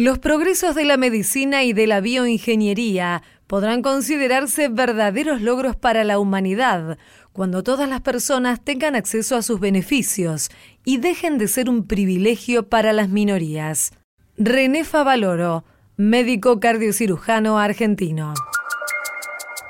Los 0.00 0.18
progresos 0.18 0.74
de 0.74 0.86
la 0.86 0.96
medicina 0.96 1.62
y 1.62 1.74
de 1.74 1.86
la 1.86 2.00
bioingeniería 2.00 3.22
podrán 3.46 3.82
considerarse 3.82 4.70
verdaderos 4.70 5.42
logros 5.42 5.76
para 5.76 6.04
la 6.04 6.18
humanidad 6.18 6.96
cuando 7.34 7.62
todas 7.62 7.86
las 7.86 8.00
personas 8.00 8.64
tengan 8.64 8.96
acceso 8.96 9.36
a 9.36 9.42
sus 9.42 9.60
beneficios 9.60 10.48
y 10.86 10.96
dejen 10.96 11.36
de 11.36 11.48
ser 11.48 11.68
un 11.68 11.86
privilegio 11.86 12.66
para 12.66 12.94
las 12.94 13.10
minorías. 13.10 13.92
René 14.38 14.84
Favaloro, 14.84 15.66
médico 15.98 16.60
cardiocirujano 16.60 17.58
argentino. 17.58 18.32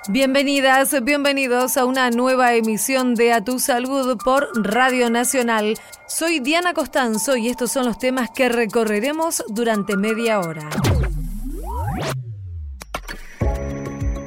Bienvenidas, 0.09 1.05
bienvenidos 1.05 1.77
a 1.77 1.85
una 1.85 2.11
nueva 2.11 2.55
emisión 2.55 3.15
de 3.15 3.35
A 3.35 3.45
Tu 3.45 3.59
Salud 3.59 4.17
por 4.25 4.49
Radio 4.55 5.11
Nacional. 5.11 5.75
Soy 6.07 6.41
Diana 6.41 6.73
Costanzo 6.73 7.37
y 7.37 7.49
estos 7.49 7.71
son 7.71 7.85
los 7.85 7.99
temas 7.99 8.31
que 8.31 8.49
recorreremos 8.49 9.45
durante 9.49 9.97
media 9.99 10.41
hora. 10.41 10.69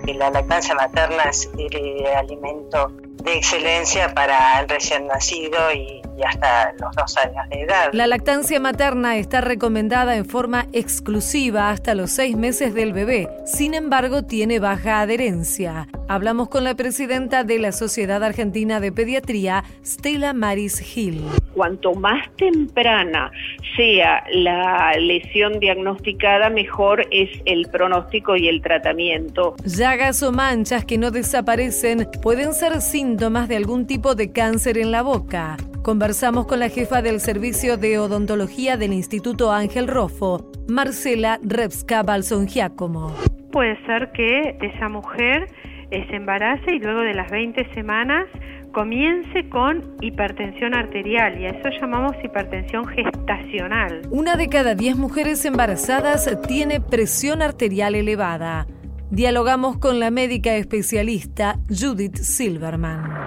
La 0.05 0.29
lactancia 0.29 0.75
materna 0.75 1.23
es 1.23 1.49
el 1.57 2.05
alimento 2.05 2.89
de 3.23 3.37
excelencia 3.37 4.13
para 4.13 4.61
el 4.61 4.69
recién 4.69 5.07
nacido 5.07 5.57
y 5.73 6.01
y 6.17 6.23
hasta 6.23 6.73
los 6.79 6.95
dos 6.95 7.17
años 7.17 7.47
de 7.49 7.61
edad. 7.61 7.89
La 7.93 8.07
lactancia 8.07 8.59
materna 8.59 9.17
está 9.17 9.41
recomendada 9.41 10.15
en 10.15 10.25
forma 10.25 10.67
exclusiva 10.73 11.69
hasta 11.69 11.95
los 11.95 12.11
seis 12.11 12.35
meses 12.35 12.73
del 12.73 12.93
bebé. 12.93 13.29
Sin 13.45 13.73
embargo, 13.73 14.23
tiene 14.23 14.59
baja 14.59 15.01
adherencia. 15.01 15.87
Hablamos 16.07 16.49
con 16.49 16.63
la 16.63 16.75
presidenta 16.75 17.43
de 17.43 17.59
la 17.59 17.71
Sociedad 17.71 18.23
Argentina 18.23 18.79
de 18.79 18.91
Pediatría, 18.91 19.63
Stella 19.85 20.33
Maris 20.33 20.79
Gil. 20.79 21.23
Cuanto 21.53 21.93
más 21.93 22.27
temprana 22.35 23.31
sea 23.75 24.23
la 24.31 24.93
lesión 24.97 25.59
diagnosticada, 25.59 26.49
mejor 26.49 27.07
es 27.11 27.29
el 27.45 27.67
pronóstico 27.69 28.35
y 28.35 28.47
el 28.47 28.61
tratamiento. 28.61 29.55
Llagas 29.65 30.23
o 30.23 30.31
manchas 30.31 30.85
que 30.85 30.97
no 30.97 31.11
desaparecen 31.11 32.09
pueden 32.21 32.53
ser 32.53 32.81
síntomas 32.81 33.47
de 33.47 33.57
algún 33.57 33.87
tipo 33.87 34.15
de 34.15 34.31
cáncer 34.31 34.77
en 34.77 34.91
la 34.91 35.01
boca. 35.01 35.57
Conversamos 36.03 36.47
con 36.47 36.59
la 36.59 36.67
jefa 36.67 37.01
del 37.01 37.21
Servicio 37.21 37.77
de 37.77 37.97
Odontología 37.97 38.75
del 38.75 38.91
Instituto 38.91 39.53
Ángel 39.53 39.87
Rofo, 39.87 40.51
Marcela 40.67 41.39
Repska 41.41 42.03
Balson 42.03 42.45
Giacomo. 42.45 43.15
Puede 43.53 43.81
ser 43.85 44.11
que 44.11 44.57
esa 44.59 44.89
mujer 44.89 45.47
se 45.89 46.13
embarace 46.13 46.75
y 46.75 46.79
luego 46.79 46.99
de 46.99 47.13
las 47.13 47.31
20 47.31 47.73
semanas 47.73 48.27
comience 48.73 49.47
con 49.47 49.95
hipertensión 50.01 50.75
arterial 50.75 51.39
y 51.39 51.45
a 51.45 51.51
eso 51.51 51.69
llamamos 51.79 52.11
hipertensión 52.21 52.85
gestacional. 52.85 54.01
Una 54.11 54.35
de 54.35 54.49
cada 54.49 54.75
10 54.75 54.97
mujeres 54.97 55.45
embarazadas 55.45 56.29
tiene 56.45 56.81
presión 56.81 57.41
arterial 57.41 57.95
elevada. 57.95 58.67
Dialogamos 59.09 59.77
con 59.77 60.01
la 60.01 60.11
médica 60.11 60.53
especialista 60.57 61.59
Judith 61.69 62.17
Silverman 62.17 63.23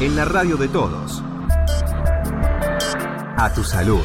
en 0.00 0.14
la 0.14 0.24
radio 0.24 0.56
de 0.56 0.68
todos. 0.68 1.22
A 3.36 3.52
tu 3.54 3.64
salud. 3.64 4.00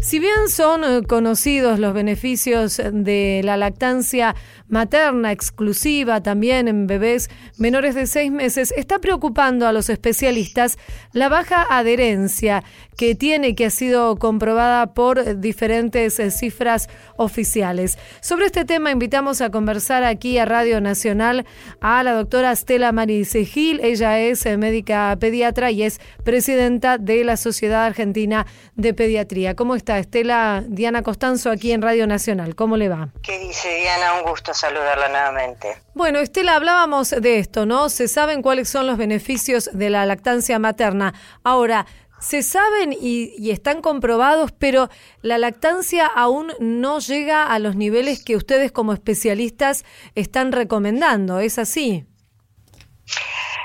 Si 0.00 0.20
bien 0.20 0.48
son 0.48 0.84
eh, 0.84 1.02
conocidos 1.06 1.78
los 1.78 1.92
beneficios 1.92 2.80
de 2.92 3.42
la 3.44 3.56
lactancia 3.56 4.36
materna 4.68 5.32
exclusiva 5.32 6.22
también 6.22 6.68
en 6.68 6.86
bebés 6.86 7.28
menores 7.56 7.94
de 7.94 8.06
seis 8.06 8.30
meses, 8.30 8.72
está 8.76 8.98
preocupando 8.98 9.66
a 9.66 9.72
los 9.72 9.88
especialistas 9.88 10.78
la 11.12 11.28
baja 11.28 11.66
adherencia 11.70 12.64
que 12.96 13.14
tiene, 13.14 13.54
que 13.54 13.66
ha 13.66 13.70
sido 13.70 14.16
comprobada 14.16 14.92
por 14.92 15.38
diferentes 15.38 16.18
eh, 16.18 16.30
cifras 16.32 16.88
oficiales. 17.16 17.96
Sobre 18.20 18.46
este 18.46 18.64
tema 18.64 18.90
invitamos 18.90 19.40
a 19.40 19.50
conversar 19.50 20.02
aquí 20.02 20.36
a 20.38 20.44
Radio 20.44 20.80
Nacional 20.80 21.46
a 21.80 22.02
la 22.02 22.12
doctora 22.12 22.54
Stella 22.56 22.90
Marice 22.90 23.44
Gil. 23.44 23.80
Ella 23.82 24.18
es 24.18 24.44
eh, 24.46 24.56
médica 24.56 25.16
pediatra 25.20 25.70
y 25.70 25.84
es 25.84 26.00
presidenta 26.24 26.98
de 26.98 27.22
la 27.22 27.36
Sociedad 27.36 27.84
Argentina 27.84 28.46
de 28.74 28.92
Pediatría. 28.94 29.54
¿Cómo 29.54 29.76
está 29.76 29.98
Estela 29.98 30.64
Diana 30.66 31.02
Costanzo 31.02 31.50
aquí 31.50 31.70
en 31.70 31.82
Radio 31.82 32.06
Nacional? 32.08 32.56
¿Cómo 32.56 32.76
le 32.76 32.88
va? 32.88 33.10
¿Qué 33.22 33.38
dice 33.38 33.68
Diana? 33.76 34.14
Un 34.14 34.28
gusto 34.28 34.52
saludarla 34.58 35.08
nuevamente. 35.08 35.82
Bueno, 35.94 36.18
Estela, 36.18 36.56
hablábamos 36.56 37.10
de 37.10 37.38
esto, 37.38 37.66
¿no? 37.66 37.88
Se 37.88 38.08
saben 38.08 38.42
cuáles 38.42 38.68
son 38.68 38.86
los 38.86 38.96
beneficios 38.98 39.70
de 39.72 39.90
la 39.90 40.04
lactancia 40.06 40.58
materna. 40.58 41.14
Ahora, 41.44 41.86
se 42.20 42.42
saben 42.42 42.92
y, 42.92 43.50
están 43.50 43.80
comprobados, 43.80 44.52
pero 44.52 44.88
la 45.22 45.38
lactancia 45.38 46.06
aún 46.06 46.52
no 46.58 46.98
llega 46.98 47.44
a 47.44 47.58
los 47.58 47.76
niveles 47.76 48.24
que 48.24 48.36
ustedes 48.36 48.72
como 48.72 48.92
especialistas 48.92 49.84
están 50.14 50.52
recomendando, 50.52 51.38
¿es 51.38 51.58
así? 51.58 52.06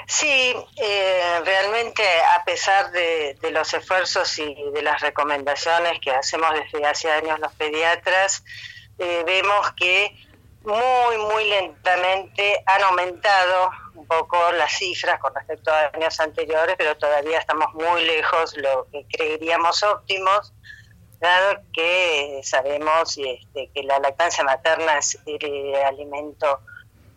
Sí, 0.05 0.53
eh, 0.77 1.41
realmente 1.43 2.03
a 2.37 2.43
pesar 2.43 2.91
de, 2.91 3.35
los 3.51 3.73
esfuerzos 3.73 4.37
y 4.37 4.55
de 4.73 4.81
las 4.81 5.01
recomendaciones 5.01 5.99
que 5.99 6.11
hacemos 6.11 6.49
desde 6.53 6.85
hace 6.85 7.09
años 7.09 7.39
los 7.39 7.53
pediatras, 7.53 8.43
eh, 8.99 9.23
vemos 9.25 9.71
que 9.73 10.15
muy, 10.63 11.17
muy 11.17 11.49
lentamente 11.49 12.63
han 12.65 12.83
aumentado 12.83 13.71
un 13.95 14.07
poco 14.07 14.37
las 14.53 14.71
cifras 14.71 15.19
con 15.19 15.33
respecto 15.35 15.71
a 15.71 15.91
años 15.93 16.19
anteriores, 16.19 16.75
pero 16.77 16.95
todavía 16.97 17.39
estamos 17.39 17.73
muy 17.73 18.05
lejos 18.05 18.55
lo 18.57 18.87
que 18.91 19.05
creeríamos 19.11 19.83
óptimos, 19.83 20.53
dado 21.19 21.61
que 21.73 22.41
sabemos 22.43 23.17
este, 23.17 23.69
que 23.73 23.83
la 23.83 23.99
lactancia 23.99 24.43
materna 24.43 24.97
es 24.97 25.17
el 25.25 25.75
alimento 25.75 26.61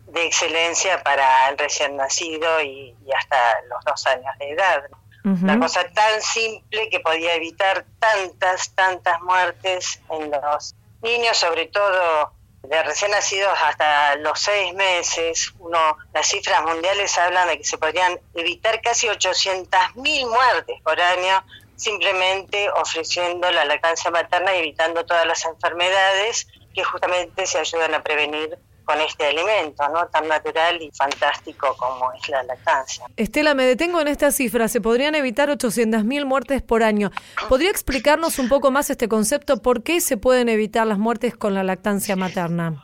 de 0.07 0.25
excelencia 0.25 1.03
para 1.03 1.49
el 1.49 1.57
recién 1.57 1.97
nacido 1.97 2.61
y, 2.61 2.95
hasta 3.17 3.61
los 3.69 3.83
dos 3.83 4.05
años 4.07 4.37
de 4.39 4.51
edad. 4.51 4.83
Una 5.25 5.59
cosa 5.59 5.85
tan 5.89 6.21
simple 6.21 6.87
que 6.89 7.01
podía 7.01 7.33
evitar 7.35 7.85
tantas, 7.99 8.73
tantas 8.73 9.19
muertes 9.21 9.99
en 10.09 10.31
los 10.31 10.73
niños, 11.01 11.35
sobre 11.35 11.65
todo 11.65 12.31
de 12.69 12.83
recién 12.83 13.11
nacidos 13.11 13.57
hasta 13.63 14.15
los 14.17 14.39
seis 14.39 14.73
meses, 14.73 15.53
uno, 15.59 15.97
las 16.13 16.27
cifras 16.27 16.61
mundiales 16.63 17.17
hablan 17.17 17.47
de 17.47 17.57
que 17.57 17.63
se 17.63 17.77
podrían 17.77 18.19
evitar 18.33 18.81
casi 18.81 19.07
800.000 19.07 20.29
muertes 20.29 20.81
por 20.83 20.99
año 20.99 21.43
simplemente 21.77 22.69
ofreciendo 22.71 23.49
la 23.51 23.63
lactancia 23.63 24.11
materna 24.11 24.53
y 24.55 24.59
evitando 24.59 25.05
todas 25.05 25.25
las 25.25 25.45
enfermedades 25.45 26.47
que 26.73 26.83
justamente 26.83 27.45
se 27.45 27.59
ayudan 27.59 27.93
a 27.93 28.03
prevenir 28.03 28.57
con 28.87 29.01
este 29.01 29.27
alimento, 29.27 29.87
¿no? 29.89 30.07
Tan 30.07 30.29
natural 30.29 30.81
y 30.81 30.89
fantástico 30.91 31.75
como 31.75 32.13
es 32.13 32.29
la 32.29 32.41
lactancia. 32.43 33.05
Estela, 33.17 33.53
me 33.53 33.65
detengo 33.65 33.99
en 33.99 34.07
esta 34.07 34.31
cifra. 34.31 34.69
Se 34.69 34.79
podrían 34.79 35.13
evitar 35.13 35.49
800.000 35.49 36.23
muertes 36.23 36.61
por 36.61 36.83
año. 36.83 37.11
¿Podría 37.49 37.69
explicarnos 37.69 38.39
un 38.39 38.47
poco 38.47 38.71
más 38.71 38.89
este 38.89 39.09
concepto? 39.09 39.61
¿Por 39.61 39.83
qué 39.83 39.99
se 39.99 40.15
pueden 40.15 40.47
evitar 40.47 40.87
las 40.87 40.97
muertes 40.97 41.35
con 41.35 41.53
la 41.53 41.63
lactancia 41.63 42.15
materna? 42.15 42.81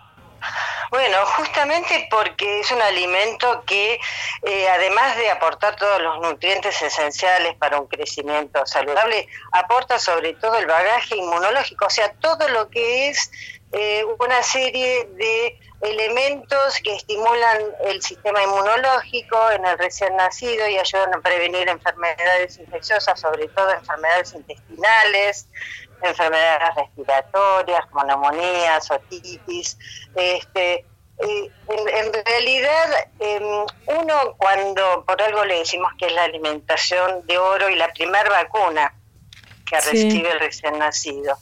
Bueno, 0.92 1.26
justamente 1.38 2.08
porque 2.12 2.60
es 2.60 2.70
un 2.72 2.82
alimento 2.82 3.64
que, 3.66 3.98
eh, 4.44 4.70
además 4.70 5.16
de 5.16 5.32
aportar 5.32 5.78
todos 5.78 6.02
los 6.02 6.20
nutrientes 6.20 6.82
esenciales 6.82 7.56
para 7.56 7.80
un 7.80 7.88
crecimiento 7.88 8.66
saludable, 8.66 9.30
aporta 9.54 9.98
sobre 10.00 10.34
todo 10.34 10.58
el 10.58 10.68
bagaje 10.68 11.16
inmunológico, 11.16 11.86
o 11.86 11.90
sea, 11.90 12.12
todo 12.20 12.50
lo 12.50 12.70
que 12.70 13.08
es 13.08 13.32
eh, 13.72 14.04
una 14.20 14.44
serie 14.44 15.06
de 15.16 15.58
elementos 15.84 16.78
que 16.84 16.96
estimulan 16.96 17.62
el 17.86 18.02
sistema 18.02 18.42
inmunológico 18.42 19.52
en 19.52 19.66
el 19.66 19.78
recién 19.78 20.16
nacido 20.16 20.68
y 20.68 20.78
ayudan 20.78 21.14
a 21.14 21.22
prevenir 21.22 21.68
enfermedades 21.68 22.58
infecciosas, 22.58 23.20
sobre 23.20 23.48
todo 23.50 23.72
enfermedades 23.72 24.34
intestinales, 24.34 25.48
enfermedades 26.02 26.76
respiratorias 26.76 27.86
como 27.88 28.06
neumonías, 28.06 28.90
otitis. 28.92 29.78
Este, 30.16 30.86
eh, 31.20 31.52
en, 31.70 32.14
realidad, 32.26 33.08
em, 33.20 33.66
uno 33.88 34.36
cuando 34.38 35.04
por 35.06 35.22
algo 35.22 35.44
le 35.46 35.60
decimos 35.60 35.92
que 35.98 36.08
es 36.08 36.14
la 36.14 36.24
alimentación 36.24 37.26
de 37.28 37.38
oro 37.38 37.70
y 37.70 37.76
la 37.76 37.92
primera 37.94 38.30
vacuna 38.30 38.94
que 39.66 39.80
recibe 39.80 40.32
el 40.32 40.40
recién 40.40 40.80
nacido, 40.80 41.38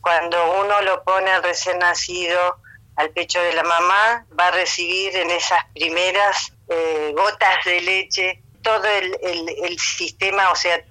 cuando 0.00 0.60
uno 0.60 0.80
lo 0.82 1.02
pone 1.04 1.30
al 1.30 1.42
recién 1.42 1.78
nacido 1.78 2.61
al 2.96 3.10
pecho 3.10 3.40
de 3.40 3.52
la 3.54 3.62
mamá, 3.62 4.26
va 4.38 4.48
a 4.48 4.50
recibir 4.50 5.16
en 5.16 5.30
esas 5.30 5.64
primeras 5.74 6.52
eh, 6.68 7.12
gotas 7.16 7.64
de 7.64 7.80
leche 7.80 8.42
todo 8.62 8.86
el, 8.86 9.16
el, 9.64 9.78
sistema, 9.78 10.50
o 10.50 10.56
sea, 10.56 10.84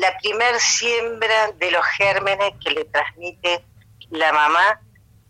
la 0.00 0.16
primer 0.18 0.58
siembra 0.58 1.52
de 1.52 1.70
los 1.70 1.84
gérmenes 1.98 2.54
que 2.64 2.70
le 2.70 2.84
transmite 2.86 3.62
la 4.08 4.32
mamá 4.32 4.80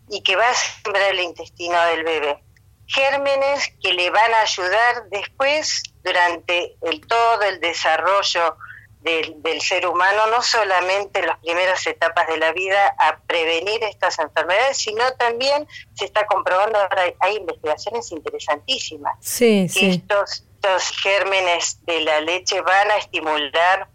y 0.09 0.23
que 0.23 0.35
va 0.35 0.49
a 0.49 0.53
sembrar 0.53 1.11
el 1.11 1.19
intestino 1.19 1.81
del 1.87 2.03
bebé. 2.03 2.43
Gérmenes 2.87 3.73
que 3.81 3.93
le 3.93 4.09
van 4.09 4.33
a 4.33 4.41
ayudar 4.41 5.09
después, 5.09 5.83
durante 6.03 6.75
el, 6.81 7.05
todo 7.07 7.41
el 7.43 7.59
desarrollo 7.59 8.57
del, 9.01 9.41
del, 9.41 9.61
ser 9.61 9.87
humano, 9.87 10.27
no 10.27 10.41
solamente 10.41 11.19
en 11.19 11.27
las 11.27 11.39
primeras 11.39 11.85
etapas 11.87 12.27
de 12.27 12.37
la 12.37 12.51
vida, 12.51 12.95
a 12.99 13.17
prevenir 13.19 13.83
estas 13.83 14.19
enfermedades, 14.19 14.77
sino 14.77 15.03
también 15.13 15.67
se 15.95 16.05
está 16.05 16.25
comprobando, 16.27 16.77
ahora 16.79 17.03
hay, 17.19 17.37
investigaciones 17.37 18.11
interesantísimas, 18.11 19.17
sí, 19.19 19.67
que 19.73 19.89
Estos, 19.89 20.43
estos 20.55 20.91
gérmenes 21.01 21.83
de 21.85 22.01
la 22.01 22.21
leche 22.21 22.61
van 22.61 22.91
a 22.91 22.97
estimular 22.97 23.87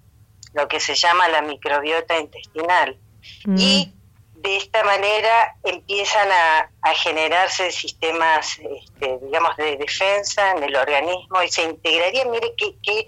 lo 0.54 0.66
que 0.66 0.80
se 0.80 0.94
llama 0.94 1.28
la 1.28 1.42
microbiota 1.42 2.18
intestinal. 2.18 2.98
Mm. 3.44 3.56
Y 3.58 3.92
de 4.34 4.56
esta 4.56 4.82
manera 4.84 5.56
empiezan 5.64 6.28
a, 6.30 6.70
a 6.82 6.94
generarse 6.94 7.70
sistemas, 7.70 8.58
este, 8.58 9.18
digamos, 9.22 9.56
de 9.56 9.76
defensa 9.76 10.52
en 10.52 10.62
el 10.62 10.76
organismo 10.76 11.42
y 11.42 11.48
se 11.48 11.62
integraría, 11.62 12.24
mire 12.26 12.52
qué, 12.56 12.76
qué 12.82 13.00
eh, 13.00 13.06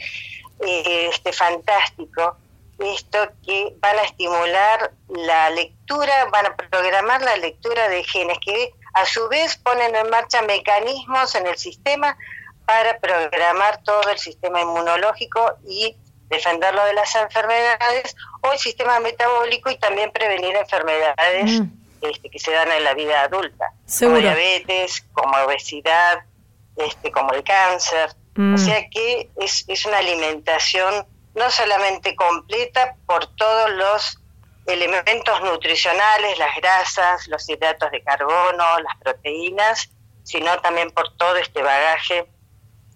este, 0.61 1.33
fantástico 1.33 2.37
esto 2.79 3.19
que 3.45 3.75
van 3.81 3.99
a 3.99 4.03
estimular 4.03 4.93
la 5.09 5.51
lectura, 5.51 6.27
van 6.31 6.47
a 6.47 6.57
programar 6.57 7.21
la 7.23 7.37
lectura 7.37 7.89
de 7.89 8.05
genes 8.05 8.39
que 8.39 8.73
a 8.95 9.05
su 9.05 9.29
vez 9.29 9.57
ponen 9.57 9.95
en 9.97 10.09
marcha 10.11 10.43
mecanismos 10.43 11.35
en 11.35 11.47
el 11.49 11.59
sistema 11.59 12.17
para 12.65 12.99
programar 13.01 13.83
todo 13.83 14.09
el 14.11 14.19
sistema 14.19 14.61
inmunológico 14.61 15.57
y 15.67 15.97
defenderlo 16.29 16.85
de 16.85 16.93
las 16.95 17.15
enfermedades 17.17 18.15
o 18.43 18.53
el 18.53 18.59
sistema 18.59 19.01
metabólico 19.01 19.71
y 19.71 19.79
también 19.79 20.13
prevenir 20.13 20.55
enfermedades 20.55 21.61
Mm. 21.61 21.73
este, 22.03 22.31
que 22.31 22.39
se 22.39 22.53
dan 22.53 22.71
en 22.71 22.85
la 22.85 22.95
vida 22.95 23.23
adulta, 23.23 23.73
Seguro. 23.87 24.21
como 24.21 24.35
diabetes, 24.37 25.05
como 25.13 25.37
obesidad, 25.39 26.21
este, 26.77 27.11
como 27.11 27.33
el 27.33 27.43
cáncer. 27.43 28.11
Mm. 28.39 28.55
O 28.55 28.59
sea 28.59 28.89
que 28.89 29.31
es, 29.37 29.65
es 29.67 29.85
una 29.85 29.99
alimentación 29.99 31.05
no 31.35 31.51
solamente 31.51 32.15
completa 32.15 32.95
por 33.05 33.27
todos 33.35 33.71
los 33.73 34.21
elementos 34.67 35.41
nutricionales, 35.43 36.39
las 36.39 36.55
grasas, 36.55 37.27
los 37.27 37.49
hidratos 37.49 37.91
de 37.91 38.01
carbono, 38.05 38.79
las 38.79 38.97
proteínas, 39.03 39.91
sino 40.23 40.57
también 40.61 40.93
por 40.93 41.17
todo 41.17 41.37
este 41.37 41.63
bagaje 41.63 42.29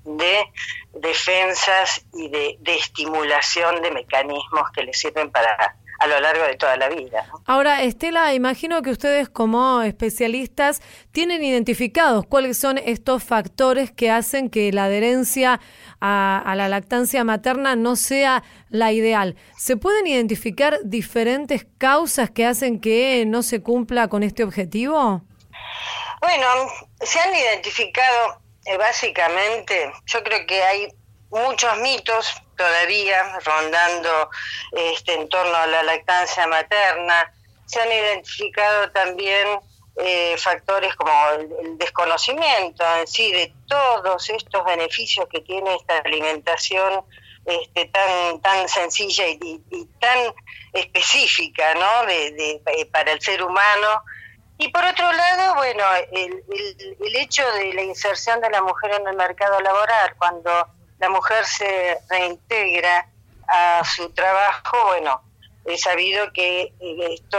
de 0.04 0.44
defensas 0.92 2.04
y 2.14 2.28
de, 2.28 2.56
de 2.60 2.76
estimulación 2.76 3.82
de 3.82 3.90
mecanismos 3.90 4.70
que 4.72 4.84
le 4.84 4.94
sirven 4.94 5.32
para 5.32 5.76
a 6.02 6.06
lo 6.08 6.20
largo 6.20 6.44
de 6.44 6.56
toda 6.56 6.76
la 6.76 6.88
vida. 6.88 7.24
¿no? 7.28 7.42
Ahora, 7.46 7.82
Estela, 7.82 8.34
imagino 8.34 8.82
que 8.82 8.90
ustedes 8.90 9.28
como 9.28 9.82
especialistas 9.82 10.82
tienen 11.12 11.44
identificados 11.44 12.26
cuáles 12.26 12.58
son 12.58 12.78
estos 12.78 13.22
factores 13.22 13.92
que 13.92 14.10
hacen 14.10 14.50
que 14.50 14.72
la 14.72 14.84
adherencia 14.84 15.60
a, 16.00 16.42
a, 16.44 16.56
la 16.56 16.68
lactancia 16.68 17.22
materna 17.22 17.76
no 17.76 17.94
sea 17.94 18.42
la 18.68 18.90
ideal. 18.90 19.36
¿Se 19.56 19.76
pueden 19.76 20.08
identificar 20.08 20.78
diferentes 20.82 21.66
causas 21.78 22.30
que 22.30 22.46
hacen 22.46 22.80
que 22.80 23.24
no 23.26 23.42
se 23.42 23.62
cumpla 23.62 24.08
con 24.08 24.24
este 24.24 24.42
objetivo? 24.42 25.22
Bueno, 26.20 26.46
se 27.00 27.20
han 27.20 27.34
identificado 27.34 28.42
eh, 28.64 28.76
básicamente, 28.76 29.92
yo 30.06 30.22
creo 30.22 30.46
que 30.46 30.62
hay 30.62 30.88
muchos 31.32 31.76
mitos 31.78 32.32
todavía 32.56 33.38
rondando 33.44 34.30
este 34.72 35.14
en 35.14 35.28
torno 35.28 35.56
a 35.56 35.66
la 35.66 35.82
lactancia 35.82 36.46
materna. 36.46 37.32
Se 37.66 37.80
han 37.80 37.90
identificado 37.90 38.90
también 38.90 39.58
eh, 39.96 40.36
factores 40.38 40.94
como 40.94 41.12
el, 41.32 41.52
el, 41.66 41.78
desconocimiento 41.78 42.84
en 42.96 43.06
sí 43.06 43.32
de 43.32 43.52
todos 43.66 44.30
estos 44.30 44.64
beneficios 44.64 45.26
que 45.30 45.40
tiene 45.40 45.74
esta 45.74 45.98
alimentación 45.98 47.04
este, 47.44 47.86
tan 47.86 48.40
tan 48.40 48.68
sencilla 48.68 49.26
y, 49.26 49.60
y, 49.70 49.86
tan 50.00 50.18
específica, 50.72 51.74
¿no? 51.74 52.06
De, 52.06 52.30
de, 52.32 52.62
eh, 52.66 52.86
para 52.86 53.12
el 53.12 53.20
ser 53.20 53.42
humano. 53.42 54.02
Y 54.58 54.68
por 54.68 54.84
otro 54.84 55.10
lado, 55.12 55.56
bueno, 55.56 55.84
el, 56.12 56.44
el, 56.52 56.96
el 57.04 57.16
hecho 57.16 57.42
de 57.52 57.74
la 57.74 57.82
inserción 57.82 58.40
de 58.40 58.50
la 58.50 58.62
mujer 58.62 58.92
en 58.92 59.08
el 59.08 59.16
mercado 59.16 59.60
laboral, 59.60 60.14
cuando 60.16 60.68
la 61.02 61.08
mujer 61.08 61.44
se 61.44 61.98
reintegra 62.08 63.08
a 63.48 63.82
su 63.84 64.08
trabajo, 64.10 64.76
bueno, 64.86 65.20
he 65.64 65.76
sabido 65.76 66.32
que 66.32 66.72
esto, 67.10 67.38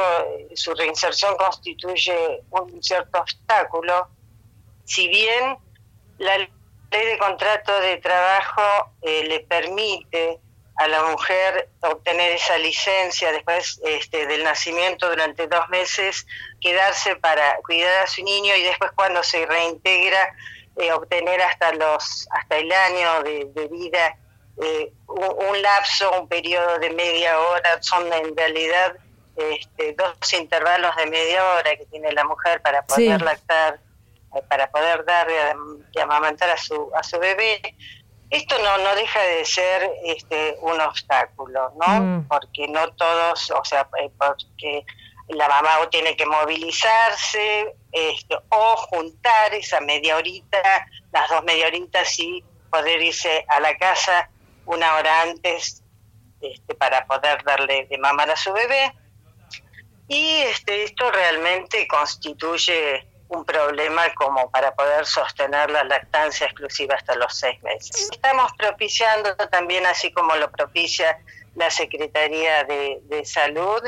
su 0.53 0.73
reinserción 0.73 1.37
constituye 1.37 2.43
un 2.49 2.83
cierto 2.83 3.21
obstáculo, 3.21 4.09
si 4.83 5.07
bien 5.07 5.57
la 6.17 6.39
ley 6.39 6.49
de 6.91 7.17
contrato 7.17 7.79
de 7.79 7.97
trabajo 7.97 8.91
eh, 9.01 9.23
le 9.27 9.39
permite 9.39 10.39
a 10.75 10.87
la 10.89 11.01
mujer 11.03 11.69
obtener 11.79 12.33
esa 12.33 12.57
licencia 12.57 13.31
después 13.31 13.79
este, 13.85 14.27
del 14.27 14.43
nacimiento 14.43 15.07
durante 15.07 15.47
dos 15.47 15.69
meses, 15.69 16.27
quedarse 16.59 17.15
para 17.15 17.55
cuidar 17.65 18.03
a 18.03 18.07
su 18.07 18.25
niño 18.25 18.53
y 18.57 18.63
después 18.63 18.91
cuando 18.93 19.23
se 19.23 19.45
reintegra 19.45 20.35
eh, 20.77 20.91
obtener 20.91 21.41
hasta 21.41 21.71
los 21.73 22.27
hasta 22.31 22.57
el 22.57 22.71
año 22.71 23.23
de, 23.23 23.45
de 23.53 23.67
vida 23.67 24.17
eh, 24.61 24.91
un, 25.07 25.47
un, 25.49 25.61
lapso, 25.61 26.11
un 26.19 26.27
periodo 26.27 26.77
de 26.79 26.89
media 26.91 27.39
hora, 27.39 27.81
son 27.81 28.11
en 28.13 28.35
realidad 28.35 28.95
este, 29.35 29.93
dos 29.93 30.33
intervalos 30.33 30.95
de 30.95 31.07
media 31.07 31.43
hora 31.53 31.75
que 31.75 31.85
tiene 31.85 32.11
la 32.11 32.23
mujer 32.23 32.61
para 32.61 32.83
poder 32.85 33.19
Sí. 33.19 33.25
lactar, 33.25 33.79
eh, 34.35 34.41
para 34.47 34.69
poder 34.69 35.03
dar 35.05 35.27
y 35.91 35.99
amamantar 35.99 36.49
a 36.51 36.57
su 36.57 36.91
a 36.95 37.01
su 37.03 37.17
bebé. 37.19 37.61
Esto 38.29 38.55
no 38.63 38.77
no 38.79 38.95
deja 38.95 39.21
de 39.21 39.45
ser 39.45 39.91
este 40.03 40.57
un 40.61 40.79
obstáculo, 40.81 41.71
¿no? 41.79 42.01
Mm. 42.01 42.27
Porque 42.27 42.67
no 42.67 42.91
todos, 42.93 43.51
o 43.51 43.63
sea, 43.65 43.87
eh, 43.99 44.11
porque 44.19 44.85
la 45.29 45.47
mamá 45.47 45.89
tiene 45.89 46.15
que 46.15 46.25
movilizarse 46.25 47.75
este, 47.91 48.35
o 48.49 48.75
juntar 48.75 49.53
esa 49.53 49.79
media 49.79 50.17
horita, 50.17 50.87
las 51.11 51.29
dos 51.29 51.43
media 51.43 51.67
horitas 51.67 52.19
y 52.19 52.43
poder 52.69 53.01
irse 53.01 53.45
a 53.47 53.59
la 53.59 53.77
casa 53.77 54.29
una 54.65 54.95
hora 54.95 55.21
antes 55.21 55.83
este, 56.41 56.75
para 56.75 57.05
poder 57.05 57.43
darle 57.43 57.85
de 57.85 57.97
mamar 57.97 58.29
a 58.31 58.35
su 58.35 58.51
bebé. 58.51 58.93
Y 60.07 60.39
este, 60.41 60.83
esto 60.83 61.09
realmente 61.11 61.87
constituye 61.87 63.07
un 63.29 63.45
problema 63.45 64.13
como 64.15 64.51
para 64.51 64.75
poder 64.75 65.05
sostener 65.05 65.71
la 65.71 65.83
lactancia 65.85 66.45
exclusiva 66.45 66.95
hasta 66.95 67.15
los 67.15 67.33
seis 67.33 67.61
meses. 67.63 68.09
Estamos 68.11 68.51
propiciando 68.57 69.35
también, 69.35 69.85
así 69.85 70.11
como 70.11 70.35
lo 70.35 70.51
propicia 70.51 71.19
la 71.55 71.71
Secretaría 71.71 72.63
de 72.65 73.23
Salud, 73.25 73.81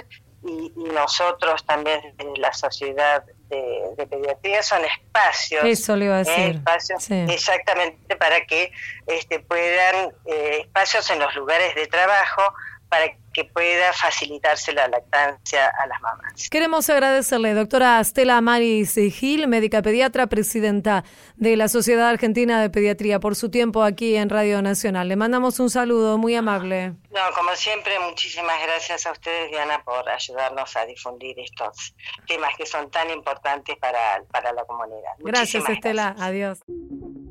y, 0.46 0.72
y, 0.76 0.84
nosotros 0.94 1.66
también 1.66 2.02
de 2.18 2.38
la 2.38 2.54
sociedad 2.54 3.24
de, 3.50 3.82
de, 3.98 4.08
pediatría 4.08 4.62
son 4.62 4.84
espacios 4.86 5.64
eso 5.66 5.96
le 5.96 6.06
iba 6.06 6.16
a 6.16 6.20
decir 6.20 6.34
eh, 6.34 6.50
espacios 6.52 7.04
sí. 7.04 7.26
exactamente 7.30 8.16
para 8.16 8.46
que 8.46 8.72
este 9.08 9.40
puedan 9.40 10.12
eh, 10.26 10.60
espacios 10.62 11.10
en 11.10 11.20
los 11.20 11.36
lugares 11.36 11.74
de 11.76 11.88
trabajo 11.88 12.54
para 12.90 13.06
que 13.34 13.44
pueda 13.44 13.92
facilitarse 13.92 14.72
la 14.72 14.88
lactancia 14.88 15.68
a 15.68 15.88
las 15.88 16.02
mamás. 16.02 16.50
Queremos 16.50 16.90
agradecerle, 16.90 17.54
doctora 17.54 18.02
Stella 18.02 18.40
Maris 18.40 18.96
Gil, 18.96 19.48
médica 19.50 19.82
pediatra, 19.82 20.28
presidenta 20.28 21.04
de 21.36 21.58
la 21.58 21.68
Sociedad 21.68 22.08
Argentina 22.08 22.62
de 22.62 22.70
Pediatría, 22.70 23.20
por 23.20 23.36
su 23.36 23.52
tiempo 23.52 23.84
aquí 23.84 24.16
en 24.16 24.30
Radio 24.30 24.62
Nacional. 24.62 25.10
Le 25.10 25.18
mandamos 25.18 25.60
un 25.60 25.70
saludo 25.70 26.18
muy 26.18 26.34
amable. 26.36 26.94
No, 27.12 27.22
como 27.36 27.54
siempre, 27.56 28.00
muchísimas 28.00 28.56
gracias 28.64 29.06
a 29.06 29.12
ustedes, 29.12 29.52
Diana, 29.52 29.84
por 29.84 30.08
ayudarnos 30.08 30.74
a 30.78 30.86
difundir 30.86 31.38
estos 31.40 31.94
temas 32.28 32.56
que 32.58 32.66
son 32.66 32.90
tan 32.90 33.10
importantes 33.10 33.76
para, 33.78 34.24
para 34.32 34.54
la 34.54 34.64
comunidad. 34.64 35.12
Gracias, 35.20 35.64
Muchísimas 35.64 35.70
Estela. 35.72 36.04
gracias. 36.18 36.28
Adiós. 36.28 37.25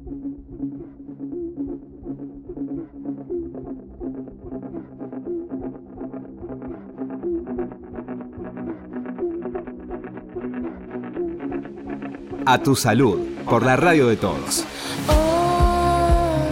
A 12.46 12.58
tu 12.58 12.76
salud, 12.76 13.20
por 13.46 13.64
la 13.64 13.74
radio 13.74 14.06
de 14.06 14.16
todos. 14.16 14.64
Oh, 15.08 16.44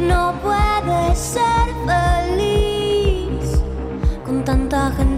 no 0.00 0.32
puedes 0.42 1.18
ser 1.18 1.68
feliz 1.86 3.60
con 4.24 4.42
tanta 4.46 4.90
gente 4.92 5.17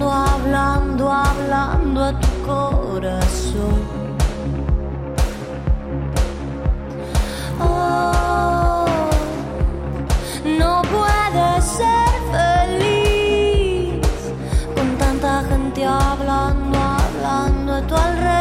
hablando, 0.00 0.10
hablando, 0.10 1.10
hablando 1.10 2.04
a 2.04 2.18
tu 2.18 2.28
corazón. 2.46 3.80
Oh, 7.60 8.84
no 10.58 10.82
puedes 10.82 11.64
ser 11.64 12.12
feliz 12.32 14.06
con 14.74 14.96
tanta 14.98 15.42
gente 15.44 15.84
hablando, 15.84 16.78
hablando 16.78 17.74
a 17.74 17.80
tu 17.82 17.94
alrededor. 17.94 18.31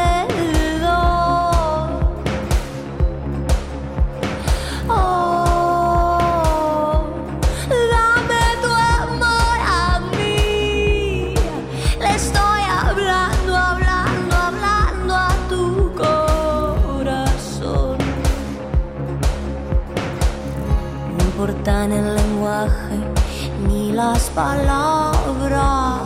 Las 24.21 24.29
palabras, 24.31 26.01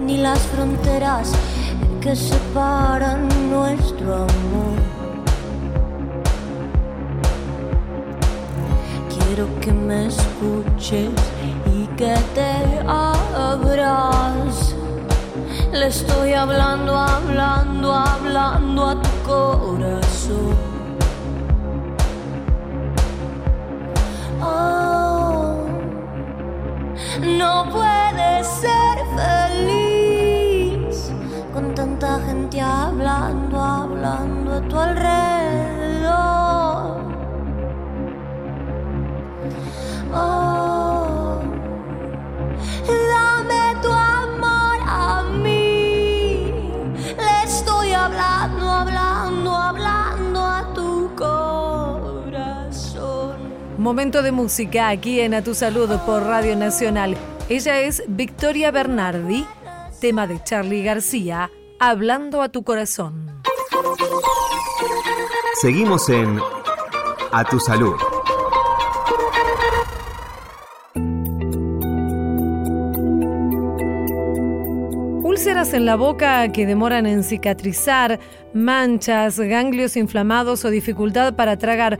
ni 0.00 0.16
las 0.16 0.38
fronteras 0.38 1.32
que 2.00 2.16
separan 2.16 3.28
nuestro 3.50 4.14
amor. 4.14 4.78
Quiero 9.14 9.46
que 9.60 9.72
me 9.72 10.06
escuches 10.06 11.10
y 11.66 11.86
que 11.98 12.14
te 12.34 12.80
abras. 12.86 14.74
Le 15.72 15.88
estoy 15.88 16.32
hablando, 16.32 16.96
hablando, 16.96 17.92
hablando 17.94 18.86
a 18.86 19.02
tu 19.02 19.10
corazón. 19.28 20.67
Momento 53.88 54.22
de 54.22 54.32
música 54.32 54.90
aquí 54.90 55.18
en 55.20 55.32
A 55.32 55.42
Tu 55.42 55.54
Salud 55.54 55.88
por 56.04 56.22
Radio 56.22 56.54
Nacional. 56.56 57.16
Ella 57.48 57.80
es 57.80 58.02
Victoria 58.06 58.70
Bernardi, 58.70 59.46
tema 59.98 60.26
de 60.26 60.44
Charlie 60.44 60.82
García, 60.82 61.50
Hablando 61.80 62.42
a 62.42 62.50
tu 62.50 62.64
corazón. 62.64 63.40
Seguimos 65.54 66.10
en 66.10 66.38
A 67.32 67.44
Tu 67.44 67.58
Salud. 67.58 67.94
Úlceras 75.22 75.72
en 75.72 75.86
la 75.86 75.96
boca 75.96 76.52
que 76.52 76.66
demoran 76.66 77.06
en 77.06 77.24
cicatrizar, 77.24 78.20
manchas, 78.52 79.40
ganglios 79.40 79.96
inflamados 79.96 80.66
o 80.66 80.70
dificultad 80.70 81.36
para 81.36 81.56
tragar 81.56 81.98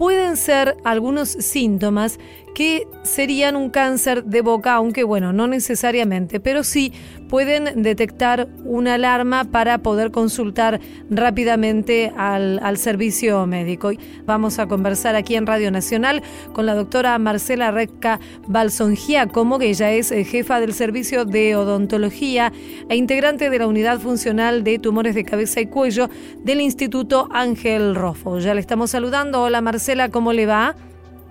pueden 0.00 0.38
ser 0.38 0.78
algunos 0.82 1.28
síntomas 1.28 2.18
que 2.54 2.86
serían 3.02 3.56
un 3.56 3.70
cáncer 3.70 4.24
de 4.24 4.42
boca, 4.42 4.74
aunque 4.74 5.04
bueno, 5.04 5.32
no 5.32 5.46
necesariamente, 5.46 6.40
pero 6.40 6.64
sí 6.64 6.92
pueden 7.28 7.82
detectar 7.82 8.48
una 8.64 8.94
alarma 8.94 9.44
para 9.44 9.78
poder 9.78 10.10
consultar 10.10 10.80
rápidamente 11.08 12.12
al, 12.16 12.58
al 12.62 12.76
servicio 12.76 13.46
médico. 13.46 13.92
Vamos 14.26 14.58
a 14.58 14.66
conversar 14.66 15.14
aquí 15.14 15.36
en 15.36 15.46
Radio 15.46 15.70
Nacional 15.70 16.22
con 16.52 16.66
la 16.66 16.74
doctora 16.74 17.16
Marcela 17.18 17.70
Recca 17.70 18.18
Balsongiacomo, 18.48 19.58
que 19.58 19.70
ella 19.70 19.92
es 19.92 20.10
eh, 20.10 20.24
jefa 20.24 20.60
del 20.60 20.74
servicio 20.74 21.24
de 21.24 21.54
odontología 21.54 22.52
e 22.88 22.96
integrante 22.96 23.48
de 23.48 23.58
la 23.58 23.68
unidad 23.68 24.00
funcional 24.00 24.64
de 24.64 24.78
tumores 24.78 25.14
de 25.14 25.24
cabeza 25.24 25.60
y 25.60 25.66
cuello 25.66 26.10
del 26.42 26.60
Instituto 26.60 27.28
Ángel 27.30 27.94
Rofo. 27.94 28.38
Ya 28.40 28.54
le 28.54 28.60
estamos 28.60 28.90
saludando. 28.90 29.42
Hola 29.42 29.60
Marcela, 29.60 30.08
¿cómo 30.08 30.32
le 30.32 30.46
va? 30.46 30.74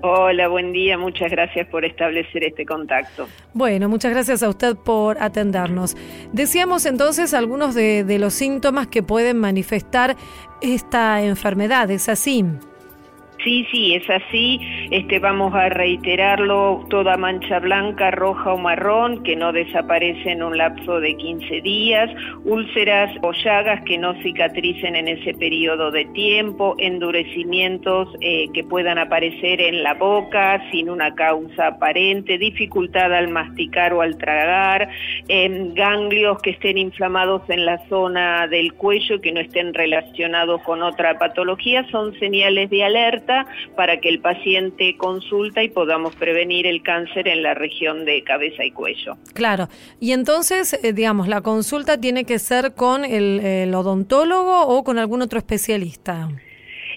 Hola, 0.01 0.47
buen 0.47 0.71
día, 0.71 0.97
muchas 0.97 1.29
gracias 1.29 1.67
por 1.67 1.83
establecer 1.83 2.45
este 2.45 2.65
contacto. 2.65 3.27
Bueno, 3.53 3.89
muchas 3.89 4.11
gracias 4.11 4.41
a 4.43 4.49
usted 4.49 4.77
por 4.77 5.21
atendernos. 5.21 5.97
Decíamos 6.31 6.85
entonces 6.85 7.33
algunos 7.33 7.75
de, 7.75 8.05
de 8.05 8.17
los 8.17 8.33
síntomas 8.33 8.87
que 8.87 9.03
pueden 9.03 9.37
manifestar 9.37 10.15
esta 10.61 11.21
enfermedad, 11.21 11.91
¿es 11.91 12.07
así? 12.07 12.45
Sí, 13.43 13.65
sí, 13.71 13.95
es 13.95 14.09
así. 14.09 14.59
Este, 14.91 15.19
vamos 15.19 15.55
a 15.55 15.69
reiterarlo, 15.69 16.85
toda 16.89 17.15
mancha 17.15 17.59
blanca, 17.59 18.11
roja 18.11 18.53
o 18.53 18.57
marrón 18.57 19.23
que 19.23 19.37
no 19.37 19.53
desaparece 19.53 20.31
en 20.31 20.43
un 20.43 20.57
lapso 20.57 20.99
de 20.99 21.15
15 21.15 21.61
días, 21.61 22.09
úlceras 22.43 23.15
o 23.21 23.31
llagas 23.31 23.81
que 23.85 23.97
no 23.97 24.13
cicatricen 24.21 24.97
en 24.97 25.07
ese 25.07 25.33
periodo 25.35 25.89
de 25.89 26.03
tiempo, 26.05 26.75
endurecimientos 26.79 28.09
eh, 28.19 28.49
que 28.53 28.65
puedan 28.65 28.97
aparecer 28.97 29.61
en 29.61 29.83
la 29.83 29.93
boca 29.93 30.61
sin 30.71 30.89
una 30.89 31.15
causa 31.15 31.67
aparente, 31.67 32.37
dificultad 32.37 33.13
al 33.13 33.29
masticar 33.29 33.93
o 33.93 34.01
al 34.01 34.17
tragar, 34.17 34.89
em, 35.29 35.73
ganglios 35.73 36.41
que 36.41 36.49
estén 36.49 36.77
inflamados 36.77 37.43
en 37.49 37.65
la 37.65 37.77
zona 37.87 38.47
del 38.47 38.73
cuello 38.73 39.21
que 39.21 39.31
no 39.31 39.39
estén 39.39 39.73
relacionados 39.73 40.61
con 40.63 40.83
otra 40.83 41.17
patología, 41.17 41.85
son 41.89 42.19
señales 42.19 42.69
de 42.69 42.83
alerta 42.83 43.28
para 43.75 43.99
que 43.99 44.09
el 44.09 44.19
paciente 44.19 44.97
consulta 44.97 45.63
y 45.63 45.69
podamos 45.69 46.15
prevenir 46.15 46.65
el 46.67 46.81
cáncer 46.83 47.27
en 47.27 47.43
la 47.43 47.53
región 47.53 48.05
de 48.05 48.23
cabeza 48.23 48.63
y 48.63 48.71
cuello. 48.71 49.17
Claro. 49.33 49.69
Y 49.99 50.11
entonces, 50.11 50.79
eh, 50.83 50.93
digamos, 50.93 51.27
la 51.27 51.41
consulta 51.41 51.99
tiene 51.99 52.25
que 52.25 52.39
ser 52.39 52.73
con 52.73 53.05
el, 53.05 53.39
el 53.39 53.73
odontólogo 53.73 54.67
o 54.67 54.83
con 54.83 54.97
algún 54.97 55.21
otro 55.21 55.39
especialista. 55.39 56.29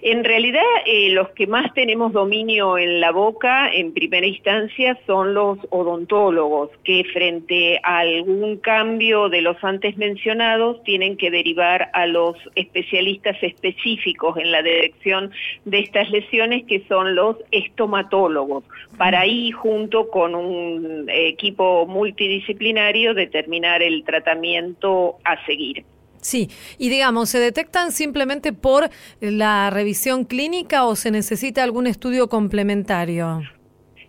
En 0.04 0.24
realidad, 0.24 0.64
eh, 0.84 1.10
los 1.10 1.28
que 1.30 1.46
más 1.46 1.72
tenemos 1.74 2.12
dominio 2.12 2.76
en 2.76 3.00
la 3.00 3.12
boca, 3.12 3.72
en 3.72 3.94
primera 3.94 4.26
instancia, 4.26 4.98
son 5.06 5.32
los 5.32 5.60
odontólogos, 5.70 6.70
que 6.82 7.04
frente 7.12 7.78
a 7.84 8.00
algún 8.00 8.56
cambio 8.56 9.28
de 9.28 9.42
los 9.42 9.62
antes 9.62 9.96
mencionados, 9.96 10.82
tienen 10.82 11.16
que 11.16 11.30
derivar 11.30 11.88
a 11.92 12.08
los 12.08 12.36
especialistas 12.56 13.40
específicos 13.42 14.36
en 14.38 14.50
la 14.50 14.62
detección 14.62 15.30
de 15.66 15.78
estas 15.78 16.10
lesiones, 16.10 16.64
que 16.64 16.82
son 16.88 17.14
los 17.14 17.36
estomatólogos, 17.52 18.64
para 18.98 19.20
ahí, 19.20 19.52
junto 19.52 20.08
con 20.10 20.34
un 20.34 21.06
equipo 21.10 21.86
multidisciplinario, 21.86 23.14
determinar 23.14 23.84
el 23.84 24.02
tratamiento 24.02 25.18
a 25.22 25.46
seguir. 25.46 25.84
Sí, 26.22 26.50
y 26.78 26.88
digamos, 26.88 27.30
¿se 27.30 27.40
detectan 27.40 27.90
simplemente 27.90 28.52
por 28.52 28.88
la 29.20 29.70
revisión 29.70 30.24
clínica 30.24 30.84
o 30.84 30.94
se 30.94 31.10
necesita 31.10 31.64
algún 31.64 31.88
estudio 31.88 32.28
complementario? 32.28 33.42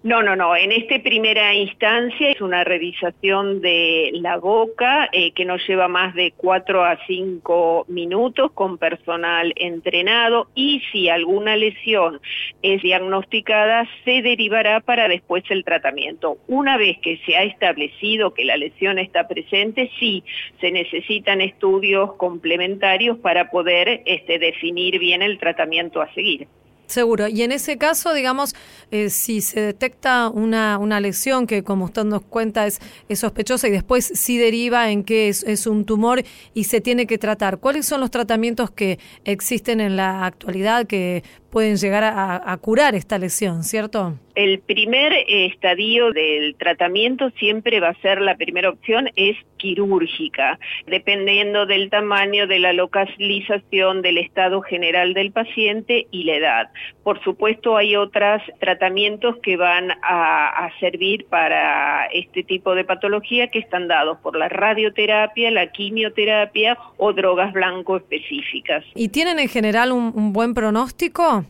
No, 0.04 0.22
no, 0.22 0.36
no. 0.36 0.54
En 0.54 0.74
esta 0.74 1.02
primera 1.02 1.54
instancia 1.54 2.32
es 2.32 2.42
una 2.42 2.66
revisación 2.66 3.62
de 3.62 4.12
la 4.16 4.36
boca 4.36 5.08
eh, 5.14 5.32
que 5.32 5.46
nos 5.46 5.66
lleva 5.66 5.88
más 5.88 6.14
de 6.14 6.34
cuatro 6.36 6.84
a 6.84 6.98
cinco 7.08 7.86
minutos 7.88 8.52
con 8.52 8.78
personal 8.78 9.54
entrenado 9.56 10.50
y 10.56 10.82
si 10.92 11.08
alguna 11.08 11.56
lesión 11.56 12.20
es 12.62 12.82
diagnosticada 12.82 13.88
se 14.04 14.22
derivará 14.22 14.82
para 14.82 15.08
después 15.08 15.46
el 15.50 15.64
tratamiento. 15.64 16.38
Una 16.50 16.76
vez 16.76 16.98
que 16.98 17.22
se 17.26 17.38
ha 17.38 17.44
establecido 17.44 18.34
que 18.34 18.44
la 18.44 18.58
lesión 18.58 19.00
está 19.00 19.30
presente, 19.30 19.90
sí 20.02 20.26
se 20.60 20.70
necesitan 20.72 21.40
estudios 21.40 22.16
complementarios 22.16 23.20
para 23.20 23.50
poder 23.50 24.02
este, 24.06 24.38
definir 24.38 25.00
bien 25.00 25.22
el 25.22 25.40
tratamiento 25.40 26.02
a 26.02 26.14
seguir. 26.14 26.50
Seguro. 26.88 27.28
Y 27.28 27.42
en 27.42 27.52
ese 27.52 27.78
caso, 27.78 28.14
digamos, 28.14 28.54
eh, 28.92 29.10
si 29.10 29.42
se 29.42 29.62
detecta 29.62 30.30
una, 30.30 30.78
una 30.78 31.00
lesión 31.00 31.48
que, 31.48 31.64
como 31.64 31.86
usted 31.86 32.04
nos 32.04 32.22
cuenta, 32.24 32.68
es, 32.68 32.80
sospechosa 33.16 33.68
y 33.68 33.72
después 33.72 34.12
sí 34.14 34.38
deriva 34.38 34.92
en 34.92 35.04
que 35.04 35.30
es, 35.30 35.44
es, 35.44 35.66
un 35.66 35.86
tumor 35.86 36.24
y 36.54 36.66
se 36.66 36.82
tiene 36.82 37.08
que 37.08 37.18
tratar, 37.18 37.60
¿cuáles 37.60 37.86
son 37.86 38.02
los 38.02 38.12
tratamientos 38.12 38.70
que 38.70 39.00
existen 39.24 39.80
en 39.80 39.96
la 39.96 40.26
actualidad 40.26 40.86
que 40.86 41.24
pueden 41.54 41.78
llegar 41.78 42.04
a, 42.04 42.52
a 42.52 42.58
curar 42.58 42.96
esta 42.96 43.20
lesión, 43.20 43.64
¿cierto? 43.64 44.18
El 44.34 44.60
primer 44.62 45.14
estadio 45.28 46.12
del 46.12 46.56
tratamiento 46.56 47.30
siempre 47.38 47.80
va 47.80 47.90
a 47.90 48.02
ser 48.02 48.20
la 48.20 48.36
primera 48.36 48.70
opción, 48.70 49.08
es 49.16 49.38
quirúrgica, 49.58 50.58
dependiendo 50.88 51.68
del 51.68 51.92
tamaño, 51.92 52.48
de 52.48 52.58
la 52.58 52.74
localización, 52.74 54.02
del 54.02 54.18
estado 54.18 54.62
general 54.62 55.14
del 55.14 55.32
paciente 55.32 56.08
y 56.10 56.24
la 56.24 56.36
edad. 56.36 56.70
Por 57.04 57.24
supuesto, 57.24 57.78
hay 57.78 57.96
otros 57.96 58.42
tratamientos 58.60 59.38
que 59.44 59.56
van 59.56 59.92
a, 60.02 60.66
a 60.66 60.80
servir 60.80 61.28
para 61.30 62.08
este 62.08 62.44
tipo 62.44 62.74
de 62.74 62.84
patología 62.86 63.50
que 63.50 63.60
están 63.60 63.88
dados 63.88 64.18
por 64.24 64.36
la 64.36 64.50
radioterapia, 64.50 65.52
la 65.52 65.68
quimioterapia 65.68 66.76
o 66.98 67.14
drogas 67.14 67.54
blanco 67.54 67.98
específicas. 67.98 68.84
¿Y 68.96 69.10
tienen 69.10 69.38
en 69.38 69.48
general 69.48 69.92
un, 69.92 70.12
un 70.16 70.34
buen 70.34 70.56
pronóstico? 70.56 71.43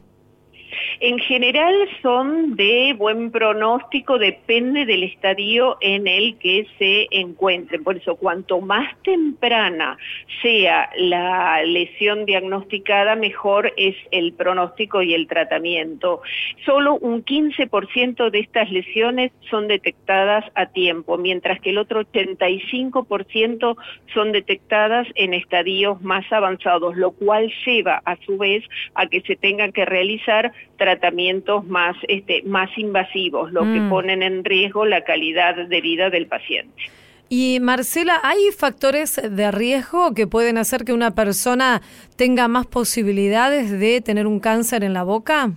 En 0.99 1.19
general 1.19 1.73
son 2.01 2.55
de 2.55 2.93
buen 2.97 3.31
pronóstico, 3.31 4.17
depende 4.17 4.85
del 4.85 5.03
estadio 5.03 5.77
en 5.81 6.07
el 6.07 6.37
que 6.37 6.67
se 6.77 7.07
encuentren. 7.11 7.83
Por 7.83 7.97
eso, 7.97 8.15
cuanto 8.15 8.61
más 8.61 8.95
temprana 9.03 9.97
sea 10.41 10.89
la 10.97 11.63
lesión 11.63 12.25
diagnosticada, 12.25 13.15
mejor 13.15 13.73
es 13.77 13.95
el 14.11 14.33
pronóstico 14.33 15.01
y 15.01 15.13
el 15.13 15.27
tratamiento. 15.27 16.21
Solo 16.65 16.95
un 16.95 17.23
15% 17.23 18.29
de 18.29 18.39
estas 18.39 18.71
lesiones 18.71 19.31
son 19.49 19.67
detectadas 19.67 20.45
a 20.55 20.67
tiempo, 20.67 21.17
mientras 21.17 21.59
que 21.59 21.71
el 21.71 21.77
otro 21.77 22.01
85% 22.01 23.75
son 24.13 24.31
detectadas 24.31 25.07
en 25.15 25.33
estadios 25.33 26.01
más 26.01 26.25
avanzados, 26.31 26.95
lo 26.95 27.11
cual 27.11 27.51
lleva 27.65 28.01
a 28.05 28.15
su 28.25 28.37
vez 28.37 28.63
a 28.95 29.07
que 29.07 29.21
se 29.21 29.35
tengan 29.35 29.71
que 29.71 29.85
realizar 29.85 30.53
tratamientos 30.77 31.65
más, 31.65 31.95
este, 32.07 32.43
más 32.43 32.69
invasivos, 32.77 33.51
lo 33.51 33.61
que 33.71 33.79
Mm. 33.79 33.89
ponen 33.89 34.23
en 34.23 34.43
riesgo 34.43 34.85
la 34.85 35.03
calidad 35.03 35.55
de 35.55 35.81
vida 35.81 36.09
del 36.09 36.27
paciente. 36.27 36.81
Y 37.29 37.59
Marcela, 37.61 38.19
¿hay 38.23 38.51
factores 38.55 39.19
de 39.23 39.51
riesgo 39.51 40.13
que 40.13 40.27
pueden 40.27 40.57
hacer 40.57 40.83
que 40.85 40.93
una 40.93 41.15
persona 41.15 41.81
tenga 42.15 42.47
más 42.47 42.67
posibilidades 42.67 43.71
de 43.79 44.01
tener 44.01 44.27
un 44.27 44.39
cáncer 44.39 44.83
en 44.83 44.93
la 44.93 45.03
boca? 45.03 45.51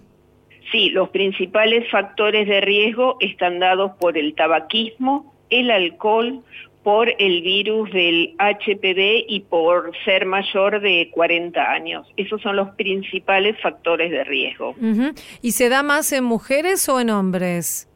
Sí, 0.73 0.91
los 0.91 1.11
principales 1.11 1.89
factores 1.91 2.49
de 2.49 2.61
riesgo 2.61 3.17
están 3.21 3.59
dados 3.59 3.93
por 4.01 4.17
el 4.17 4.35
tabaquismo, 4.35 5.35
el 5.51 5.71
alcohol, 5.71 6.43
por 6.87 7.09
el 7.19 7.43
virus 7.43 7.91
del 7.91 8.37
HPV 8.39 9.25
y 9.29 9.45
por 9.51 9.91
ser 10.05 10.25
mayor 10.25 10.81
de 10.81 11.11
40 11.13 11.61
años. 11.61 12.07
Esos 12.17 12.41
son 12.41 12.55
los 12.55 12.77
principales 12.77 13.61
factores 13.61 14.13
de 14.13 14.23
riesgo. 14.23 14.77
¿Y 15.43 15.51
se 15.51 15.69
da 15.69 15.83
más 15.83 16.13
en 16.13 16.23
mujeres 16.23 16.89
o 16.89 17.01
en 17.01 17.11
hombres? 17.11 17.89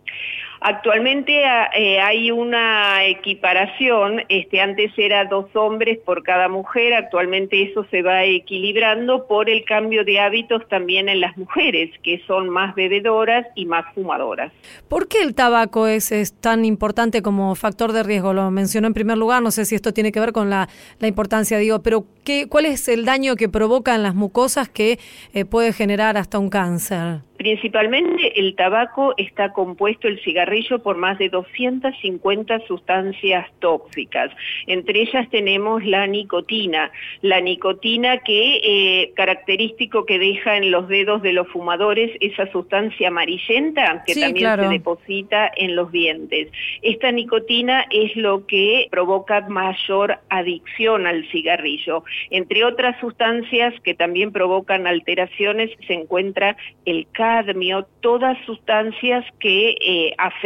Actualmente 0.62 1.42
ah, 1.46 1.70
eh, 1.74 2.00
hay 2.00 2.30
una 2.30 3.06
equiparación, 3.06 4.22
este, 4.28 4.60
antes 4.60 4.92
era 4.98 5.24
dos 5.24 5.46
hombres 5.54 5.98
por 6.04 6.22
cada 6.22 6.48
mujer, 6.48 6.92
actualmente 6.92 7.62
eso 7.62 7.86
se 7.90 8.02
va 8.02 8.24
equilibrando 8.24 9.26
por 9.26 9.48
el 9.48 9.64
cambio 9.64 10.04
de 10.04 10.20
hábitos 10.20 10.68
también 10.68 11.08
en 11.08 11.20
las 11.20 11.34
mujeres, 11.38 11.90
que 12.02 12.20
son 12.26 12.50
más 12.50 12.74
bebedoras 12.74 13.46
y 13.54 13.64
más 13.64 13.86
fumadoras. 13.94 14.52
¿Por 14.86 15.08
qué 15.08 15.22
el 15.22 15.34
tabaco 15.34 15.86
es, 15.86 16.12
es 16.12 16.38
tan 16.38 16.66
importante 16.66 17.22
como 17.22 17.54
factor 17.54 17.92
de 17.92 18.02
riesgo? 18.02 18.34
Lo 18.34 18.50
mencionó 18.50 18.86
en 18.86 18.94
primer 18.94 19.16
lugar, 19.16 19.42
no 19.42 19.52
sé 19.52 19.64
si 19.64 19.74
esto 19.74 19.94
tiene 19.94 20.12
que 20.12 20.20
ver 20.20 20.32
con 20.32 20.50
la, 20.50 20.68
la 20.98 21.08
importancia, 21.08 21.56
digo, 21.56 21.82
pero 21.82 22.04
¿qué, 22.22 22.48
¿cuál 22.48 22.66
es 22.66 22.86
el 22.88 23.06
daño 23.06 23.34
que 23.34 23.48
provoca 23.48 23.94
en 23.94 24.02
las 24.02 24.14
mucosas 24.14 24.68
que 24.68 24.98
eh, 25.32 25.46
puede 25.46 25.72
generar 25.72 26.18
hasta 26.18 26.38
un 26.38 26.50
cáncer? 26.50 27.20
Principalmente 27.38 28.38
el 28.38 28.54
tabaco 28.54 29.14
está 29.16 29.54
compuesto, 29.54 30.08
el 30.08 30.20
cigarrillo, 30.50 30.82
por 30.82 30.96
más 30.96 31.18
de 31.18 31.28
250 31.28 32.60
sustancias 32.66 33.46
tóxicas. 33.60 34.30
Entre 34.66 35.02
ellas 35.02 35.28
tenemos 35.30 35.84
la 35.84 36.06
nicotina. 36.06 36.90
La 37.22 37.40
nicotina 37.40 38.18
que, 38.18 38.60
eh, 38.62 39.12
característico 39.14 40.04
que 40.04 40.18
deja 40.18 40.56
en 40.56 40.70
los 40.70 40.88
dedos 40.88 41.22
de 41.22 41.32
los 41.32 41.48
fumadores, 41.48 42.10
esa 42.20 42.50
sustancia 42.52 43.08
amarillenta 43.08 44.02
que 44.06 44.14
Sí, 44.14 44.20
también 44.20 44.44
claro. 44.44 44.64
se 44.64 44.68
deposita 44.70 45.50
en 45.56 45.76
los 45.76 45.92
dientes. 45.92 46.48
Esta 46.82 47.12
nicotina 47.12 47.84
es 47.90 48.14
lo 48.16 48.46
que 48.46 48.88
provoca 48.90 49.40
mayor 49.48 50.18
adicción 50.28 51.06
al 51.06 51.28
cigarrillo. 51.30 52.04
Entre 52.30 52.64
otras 52.64 52.98
sustancias 53.00 53.74
que 53.82 53.94
también 53.94 54.32
provocan 54.32 54.86
alteraciones 54.86 55.70
se 55.86 55.94
encuentra 55.94 56.56
el 56.84 57.06
cadmio, 57.12 57.86
todas 58.00 58.36
sustancias 58.46 59.24
que 59.38 59.76
eh, 59.80 60.14
afectan 60.18 60.39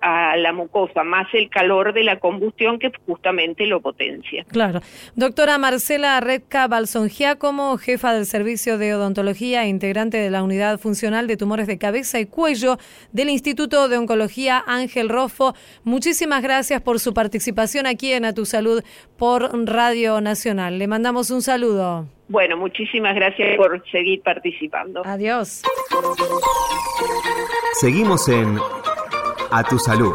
a 0.00 0.36
la 0.36 0.52
mucosa, 0.52 1.04
más 1.04 1.26
el 1.34 1.48
calor 1.50 1.92
de 1.92 2.04
la 2.04 2.18
combustión 2.18 2.78
que 2.78 2.92
justamente 3.06 3.66
lo 3.66 3.80
potencia. 3.80 4.44
Claro. 4.44 4.80
Doctora 5.14 5.58
Marcela 5.58 6.20
Redca 6.20 6.66
Balson 6.68 7.08
Giacomo, 7.08 7.76
jefa 7.78 8.12
del 8.12 8.26
Servicio 8.26 8.78
de 8.78 8.94
Odontología 8.94 9.64
e 9.64 9.68
integrante 9.68 10.16
de 10.16 10.30
la 10.30 10.42
Unidad 10.42 10.78
Funcional 10.78 11.26
de 11.26 11.36
Tumores 11.36 11.66
de 11.66 11.78
Cabeza 11.78 12.20
y 12.20 12.26
Cuello 12.26 12.78
del 13.12 13.28
Instituto 13.28 13.88
de 13.88 13.98
Oncología 13.98 14.62
Ángel 14.66 15.08
Rofo. 15.08 15.54
Muchísimas 15.84 16.42
gracias 16.42 16.80
por 16.80 17.00
su 17.00 17.14
participación 17.14 17.86
aquí 17.86 18.12
en 18.12 18.24
A 18.24 18.32
Tu 18.32 18.44
Salud 18.46 18.82
por 19.16 19.50
Radio 19.66 20.20
Nacional. 20.20 20.78
Le 20.78 20.86
mandamos 20.86 21.30
un 21.30 21.42
saludo. 21.42 22.06
Bueno, 22.28 22.56
muchísimas 22.56 23.14
gracias 23.14 23.56
por 23.56 23.82
seguir 23.90 24.22
participando. 24.22 25.02
Adiós. 25.04 25.62
Seguimos 27.74 28.28
en 28.28 28.58
A 29.56 29.62
Tu 29.62 29.78
Salud. 29.78 30.14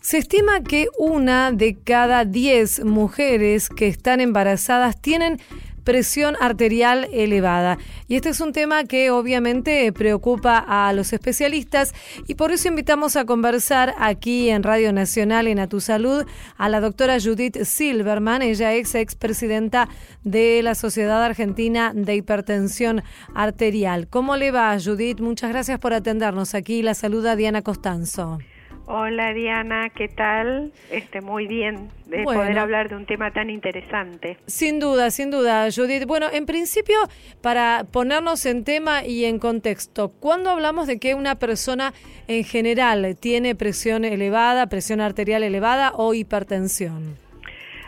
Se 0.00 0.16
estima 0.16 0.62
que 0.62 0.88
una 0.96 1.52
de 1.52 1.76
cada 1.84 2.24
diez 2.24 2.82
mujeres 2.82 3.68
que 3.68 3.86
están 3.86 4.22
embarazadas 4.22 4.98
tienen 5.02 5.38
presión 5.84 6.36
arterial 6.40 7.08
elevada. 7.12 7.78
Y 8.08 8.16
este 8.16 8.30
es 8.30 8.40
un 8.40 8.52
tema 8.52 8.84
que 8.84 9.10
obviamente 9.10 9.92
preocupa 9.92 10.58
a 10.58 10.92
los 10.92 11.12
especialistas 11.12 11.94
y 12.26 12.34
por 12.34 12.52
eso 12.52 12.68
invitamos 12.68 13.16
a 13.16 13.24
conversar 13.24 13.94
aquí 13.98 14.50
en 14.50 14.62
Radio 14.62 14.92
Nacional 14.92 15.46
en 15.46 15.58
A 15.58 15.68
Tu 15.68 15.80
Salud 15.80 16.24
a 16.56 16.68
la 16.68 16.80
doctora 16.80 17.18
Judith 17.20 17.62
Silverman. 17.62 18.42
Ella 18.42 18.72
es 18.72 18.94
expresidenta 18.94 19.88
de 20.24 20.62
la 20.62 20.74
Sociedad 20.74 21.22
Argentina 21.22 21.92
de 21.94 22.16
Hipertensión 22.16 23.02
Arterial. 23.34 24.08
¿Cómo 24.08 24.36
le 24.36 24.50
va, 24.50 24.76
Judith? 24.82 25.20
Muchas 25.20 25.50
gracias 25.50 25.78
por 25.78 25.92
atendernos 25.92 26.54
aquí. 26.54 26.82
La 26.82 26.94
saluda 26.94 27.36
Diana 27.36 27.62
Costanzo. 27.62 28.38
Hola 28.86 29.32
Diana, 29.32 29.88
¿qué 29.88 30.08
tal? 30.08 30.70
Este, 30.90 31.22
muy 31.22 31.46
bien 31.46 31.88
de 32.06 32.22
Bueno. 32.22 32.40
poder 32.40 32.58
hablar 32.58 32.90
de 32.90 32.96
un 32.96 33.06
tema 33.06 33.30
tan 33.30 33.48
interesante. 33.48 34.36
Sin 34.46 34.78
duda, 34.78 35.10
sin 35.10 35.30
duda, 35.30 35.68
Judith. 35.74 36.04
Bueno, 36.06 36.26
en 36.30 36.44
principio, 36.44 36.96
para 37.40 37.84
ponernos 37.90 38.44
en 38.44 38.62
tema 38.62 39.02
y 39.02 39.24
en 39.24 39.38
contexto, 39.38 40.10
¿cuándo 40.20 40.50
hablamos 40.50 40.86
de 40.86 40.98
que 40.98 41.14
una 41.14 41.36
persona 41.36 41.94
en 42.28 42.44
general 42.44 43.16
tiene 43.18 43.54
presión 43.54 44.04
elevada, 44.04 44.66
presión 44.66 45.00
arterial 45.00 45.42
elevada 45.42 45.92
o 45.94 46.12
hipertensión? 46.12 47.16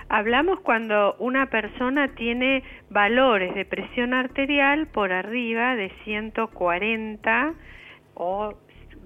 Hablamos 0.09 0.61
cuando 0.61 1.17
una 1.19 1.51
persona 1.51 2.15
tiene 2.15 2.63
valores 2.89 3.55
de 3.55 3.65
presión 3.67 4.15
arterial 4.15 4.87
por 4.87 5.13
arriba 5.13 5.75
de 5.75 5.91
140 6.05 7.55
o 8.15 8.55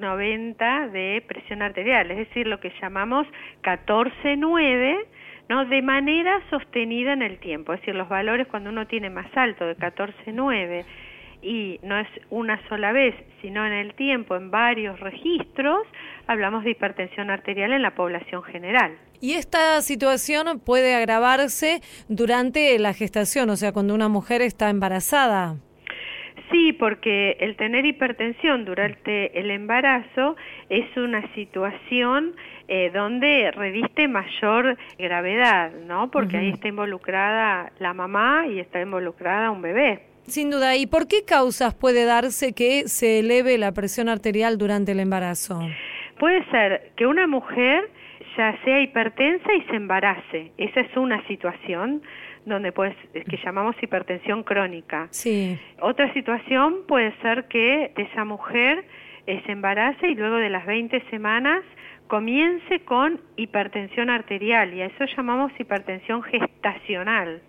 90 0.00 0.88
de 0.88 1.22
presión 1.26 1.62
arterial, 1.62 2.10
es 2.10 2.18
decir, 2.18 2.46
lo 2.46 2.58
que 2.60 2.72
llamamos 2.80 3.26
14-9, 3.62 4.98
¿no? 5.48 5.66
de 5.66 5.82
manera 5.82 6.40
sostenida 6.50 7.12
en 7.12 7.22
el 7.22 7.38
tiempo, 7.38 7.72
es 7.72 7.80
decir, 7.80 7.94
los 7.94 8.08
valores 8.08 8.46
cuando 8.48 8.70
uno 8.70 8.86
tiene 8.86 9.10
más 9.10 9.26
alto 9.36 9.66
de 9.66 9.76
14-9 9.76 10.84
y 11.42 11.80
no 11.82 11.98
es 11.98 12.08
una 12.28 12.60
sola 12.68 12.92
vez, 12.92 13.14
sino 13.40 13.66
en 13.66 13.72
el 13.72 13.94
tiempo, 13.94 14.36
en 14.36 14.50
varios 14.50 15.00
registros, 15.00 15.86
hablamos 16.26 16.64
de 16.64 16.70
hipertensión 16.70 17.30
arterial 17.30 17.72
en 17.72 17.82
la 17.82 17.94
población 17.94 18.42
general. 18.42 18.98
Y 19.20 19.34
esta 19.34 19.80
situación 19.82 20.60
puede 20.60 20.94
agravarse 20.94 21.80
durante 22.08 22.78
la 22.78 22.94
gestación, 22.94 23.50
o 23.50 23.56
sea, 23.56 23.72
cuando 23.72 23.94
una 23.94 24.08
mujer 24.08 24.42
está 24.42 24.70
embarazada. 24.70 25.56
Sí, 26.50 26.72
porque 26.72 27.36
el 27.40 27.56
tener 27.56 27.84
hipertensión 27.84 28.64
durante 28.64 29.38
el 29.38 29.50
embarazo 29.50 30.36
es 30.68 30.84
una 30.96 31.22
situación 31.34 32.34
eh, 32.68 32.90
donde 32.92 33.50
reviste 33.50 34.08
mayor 34.08 34.76
gravedad, 34.98 35.72
¿no? 35.86 36.10
Porque 36.10 36.36
ahí 36.38 36.50
está 36.50 36.68
involucrada 36.68 37.72
la 37.78 37.92
mamá 37.94 38.46
y 38.46 38.60
está 38.60 38.80
involucrada 38.80 39.50
un 39.50 39.62
bebé. 39.62 40.02
Sin 40.22 40.50
duda. 40.50 40.76
¿Y 40.76 40.86
por 40.86 41.08
qué 41.08 41.24
causas 41.24 41.74
puede 41.74 42.04
darse 42.04 42.52
que 42.52 42.88
se 42.88 43.20
eleve 43.20 43.58
la 43.58 43.72
presión 43.72 44.08
arterial 44.08 44.58
durante 44.58 44.92
el 44.92 45.00
embarazo? 45.00 45.60
Puede 46.18 46.44
ser 46.50 46.92
que 46.96 47.06
una 47.06 47.26
mujer 47.26 47.88
ya 48.36 48.56
sea 48.64 48.80
hipertensa 48.80 49.52
y 49.54 49.62
se 49.62 49.76
embarace. 49.76 50.52
Esa 50.56 50.80
es 50.80 50.96
una 50.96 51.26
situación 51.26 52.02
donde 52.44 52.72
pues 52.72 52.94
que 53.12 53.36
llamamos 53.44 53.76
hipertensión 53.82 54.42
crónica. 54.42 55.08
Sí. 55.10 55.58
Otra 55.80 56.12
situación 56.14 56.86
puede 56.86 57.12
ser 57.22 57.48
que 57.48 57.92
esa 57.96 58.24
mujer 58.24 58.84
eh, 59.26 59.42
se 59.46 59.52
embarace 59.52 60.08
y 60.08 60.14
luego 60.14 60.36
de 60.36 60.50
las 60.50 60.66
20 60.66 61.02
semanas 61.10 61.62
comience 62.08 62.80
con 62.80 63.20
hipertensión 63.36 64.10
arterial 64.10 64.74
y 64.74 64.82
a 64.82 64.86
eso 64.86 65.04
llamamos 65.16 65.52
hipertensión 65.58 66.22
gestacional. 66.22 67.40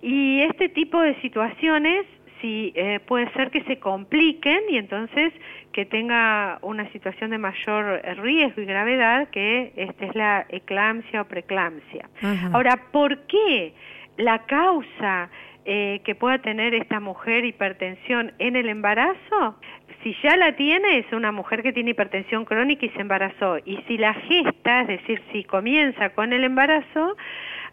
Y 0.00 0.40
este 0.42 0.68
tipo 0.70 1.02
de 1.02 1.20
situaciones 1.20 2.06
sí 2.40 2.72
eh, 2.74 3.00
puede 3.06 3.30
ser 3.32 3.50
que 3.50 3.62
se 3.64 3.78
compliquen 3.78 4.60
y 4.68 4.76
entonces 4.76 5.32
que 5.72 5.84
tenga 5.84 6.58
una 6.62 6.90
situación 6.92 7.30
de 7.30 7.38
mayor 7.38 8.02
riesgo 8.18 8.62
y 8.62 8.64
gravedad 8.64 9.28
que 9.30 9.72
esta 9.76 10.06
es 10.06 10.14
la 10.14 10.46
eclampsia 10.48 11.22
o 11.22 11.24
preeclampsia. 11.26 12.08
Ahora, 12.52 12.80
¿por 12.90 13.26
qué 13.26 13.74
la 14.16 14.40
causa 14.46 15.30
eh, 15.64 16.00
que 16.04 16.14
pueda 16.14 16.38
tener 16.38 16.74
esta 16.74 16.98
mujer 16.98 17.44
hipertensión 17.44 18.32
en 18.38 18.56
el 18.56 18.68
embarazo? 18.68 19.56
Si 20.02 20.16
ya 20.22 20.36
la 20.36 20.56
tiene, 20.56 20.98
es 20.98 21.12
una 21.12 21.32
mujer 21.32 21.62
que 21.62 21.72
tiene 21.72 21.90
hipertensión 21.90 22.44
crónica 22.44 22.86
y 22.86 22.90
se 22.90 23.00
embarazó. 23.00 23.58
Y 23.64 23.76
si 23.88 23.98
la 23.98 24.14
gesta, 24.14 24.82
es 24.82 24.88
decir, 24.88 25.22
si 25.32 25.44
comienza 25.44 26.10
con 26.10 26.32
el 26.32 26.44
embarazo, 26.44 27.16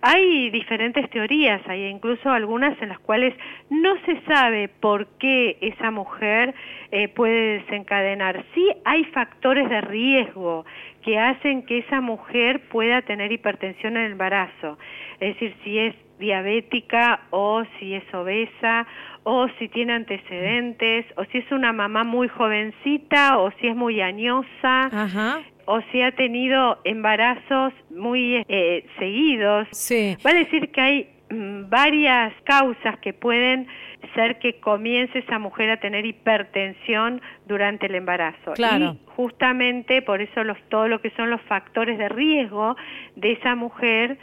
hay 0.08 0.52
diferentes 0.52 1.10
teorías, 1.10 1.68
hay 1.68 1.86
incluso 1.86 2.30
algunas 2.30 2.80
en 2.80 2.90
las 2.90 3.00
cuales 3.00 3.34
no 3.72 3.96
se 4.06 4.22
sabe 4.28 4.68
por 4.68 5.08
qué 5.18 5.58
esa 5.62 5.90
mujer 5.90 6.54
eh, 6.92 7.08
puede 7.08 7.60
desencadenar. 7.60 8.46
Sí 8.54 8.72
hay 8.86 9.04
factores 9.06 9.68
de 9.68 9.82
riesgo 9.82 10.64
que 11.02 11.18
hacen 11.18 11.66
que 11.66 11.80
esa 11.80 12.02
mujer 12.02 12.62
pueda 12.70 13.02
tener 13.02 13.32
hipertensión 13.32 13.98
en 13.98 14.04
el 14.04 14.12
embarazo, 14.12 14.78
es 15.20 15.34
decir, 15.34 15.56
si 15.64 15.80
es 15.80 15.96
diabética 16.20 17.22
o 17.32 17.64
si 17.80 17.96
es 17.96 18.14
obesa 18.14 18.86
o 19.24 19.48
si 19.58 19.70
tiene 19.70 19.94
antecedentes 19.94 21.08
o 21.18 21.26
si 21.26 21.40
es 21.40 21.52
una 21.52 21.74
mamá 21.74 22.04
muy 22.04 22.28
jovencita 22.28 23.40
o 23.40 23.50
si 23.60 23.70
es 23.70 23.76
muy 23.76 24.02
añosa. 24.02 24.86
Ajá 24.92 25.42
o 25.66 25.82
si 25.92 26.02
ha 26.02 26.12
tenido 26.12 26.80
embarazos 26.84 27.74
muy 27.90 28.44
eh, 28.48 28.86
seguidos. 29.00 29.68
Sí. 29.72 30.18
Va 30.26 30.32
a 30.32 30.34
decir 30.34 30.72
que 30.72 30.82
hay 30.82 31.10
mm, 31.30 31.70
varias 31.70 32.34
causas 32.44 32.98
que 33.00 33.14
pueden 33.14 33.68
ser 34.14 34.40
que 34.40 34.60
comience 34.60 35.20
esa 35.20 35.40
mujer 35.40 35.70
a 35.70 35.80
tener 35.80 36.06
hipertensión 36.06 37.22
durante 37.48 37.88
el 37.88 37.96
embarazo. 37.96 38.54
Claro. 38.54 38.96
Y 38.96 39.10
justamente 39.16 40.02
por 40.02 40.22
eso 40.22 40.44
los, 40.44 40.58
todo 40.70 40.88
lo 40.88 41.02
que 41.02 41.10
son 41.12 41.30
los 41.30 41.42
factores 41.42 41.98
de 41.98 42.10
riesgo 42.10 42.76
de 43.16 43.34
esa 43.34 43.56
mujer 43.56 44.18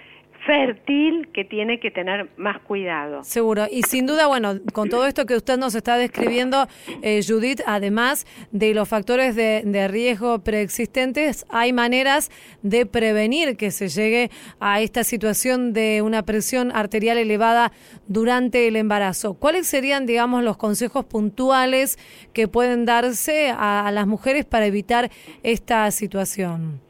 fértil 0.46 1.28
que 1.32 1.44
tiene 1.44 1.78
que 1.78 1.90
tener 1.90 2.28
más 2.36 2.60
cuidado. 2.60 3.22
Seguro. 3.24 3.66
Y 3.70 3.82
sin 3.82 4.06
duda, 4.06 4.26
bueno, 4.26 4.54
con 4.72 4.88
todo 4.88 5.06
esto 5.06 5.26
que 5.26 5.36
usted 5.36 5.58
nos 5.58 5.74
está 5.74 5.96
describiendo, 5.96 6.66
eh, 7.02 7.20
Judith, 7.26 7.60
además 7.66 8.26
de 8.50 8.74
los 8.74 8.88
factores 8.88 9.36
de, 9.36 9.62
de, 9.64 9.88
riesgo 9.88 10.40
preexistentes, 10.40 11.46
hay 11.48 11.72
maneras 11.72 12.30
de 12.62 12.86
prevenir 12.86 13.56
que 13.56 13.70
se 13.70 13.88
llegue 13.88 14.30
a 14.58 14.80
esta 14.80 15.04
situación 15.04 15.72
de 15.72 16.02
una 16.02 16.22
presión 16.22 16.72
arterial 16.74 17.18
elevada 17.18 17.72
durante 18.08 18.68
el 18.68 18.76
embarazo. 18.76 19.34
¿Cuáles 19.34 19.66
serían, 19.66 20.06
digamos, 20.06 20.42
los 20.42 20.56
consejos 20.56 21.04
puntuales 21.04 21.98
que 22.32 22.48
pueden 22.48 22.84
darse 22.84 23.50
a 23.56 23.90
las 23.92 24.06
mujeres 24.06 24.44
para 24.44 24.66
evitar 24.66 25.10
esta 25.42 25.90
situación? 25.90 26.80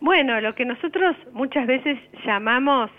Bueno, 0.00 0.40
lo 0.40 0.54
que 0.54 0.64
nosotros 0.64 1.16
muchas 1.32 1.66
veces 1.66 1.98
llamamos 2.24 2.90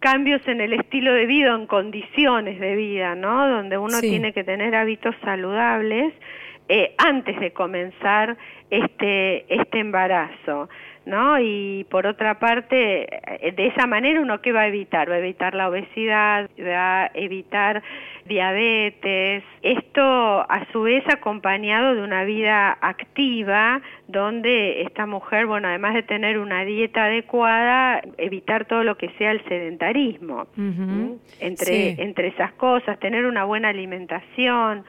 cambios 0.00 0.40
en 0.46 0.60
el 0.60 0.72
estilo 0.72 1.12
de 1.12 1.26
vida, 1.26 1.54
en 1.54 1.66
condiciones 1.66 2.58
de 2.60 2.76
vida, 2.76 3.14
¿no? 3.14 3.48
Donde 3.48 3.78
uno 3.78 4.00
tiene 4.00 4.32
que 4.32 4.44
tener 4.44 4.74
hábitos 4.74 5.14
saludables 5.22 6.12
eh, 6.68 6.94
antes 6.98 7.38
de 7.40 7.52
comenzar 7.52 8.36
este 8.70 9.54
este 9.54 9.78
embarazo. 9.78 10.68
¿no? 11.08 11.40
Y 11.40 11.86
por 11.90 12.06
otra 12.06 12.38
parte, 12.38 13.08
eh, 13.46 13.52
de 13.52 13.68
esa 13.68 13.86
manera 13.86 14.20
uno 14.20 14.42
qué 14.42 14.52
va 14.52 14.62
a 14.62 14.68
evitar? 14.68 15.10
Va 15.10 15.14
a 15.14 15.18
evitar 15.18 15.54
la 15.54 15.70
obesidad, 15.70 16.50
va 16.60 17.04
a 17.04 17.10
evitar 17.14 17.82
diabetes. 18.28 19.42
Esto 19.62 20.02
a 20.02 20.66
su 20.72 20.82
vez 20.82 21.02
acompañado 21.08 21.94
de 21.94 22.02
una 22.02 22.24
vida 22.24 22.76
activa 22.80 23.80
donde 24.06 24.82
esta 24.82 25.06
mujer, 25.06 25.46
bueno, 25.46 25.68
además 25.68 25.94
de 25.94 26.02
tener 26.02 26.38
una 26.38 26.64
dieta 26.64 27.04
adecuada, 27.04 28.02
evitar 28.18 28.66
todo 28.66 28.84
lo 28.84 28.96
que 28.96 29.08
sea 29.18 29.32
el 29.32 29.42
sedentarismo. 29.44 30.46
Entre 31.40 32.00
entre 32.02 32.28
esas 32.28 32.52
cosas, 32.52 32.98
tener 32.98 33.26
una 33.26 33.44
buena 33.44 33.68
alimentación, 33.68 34.84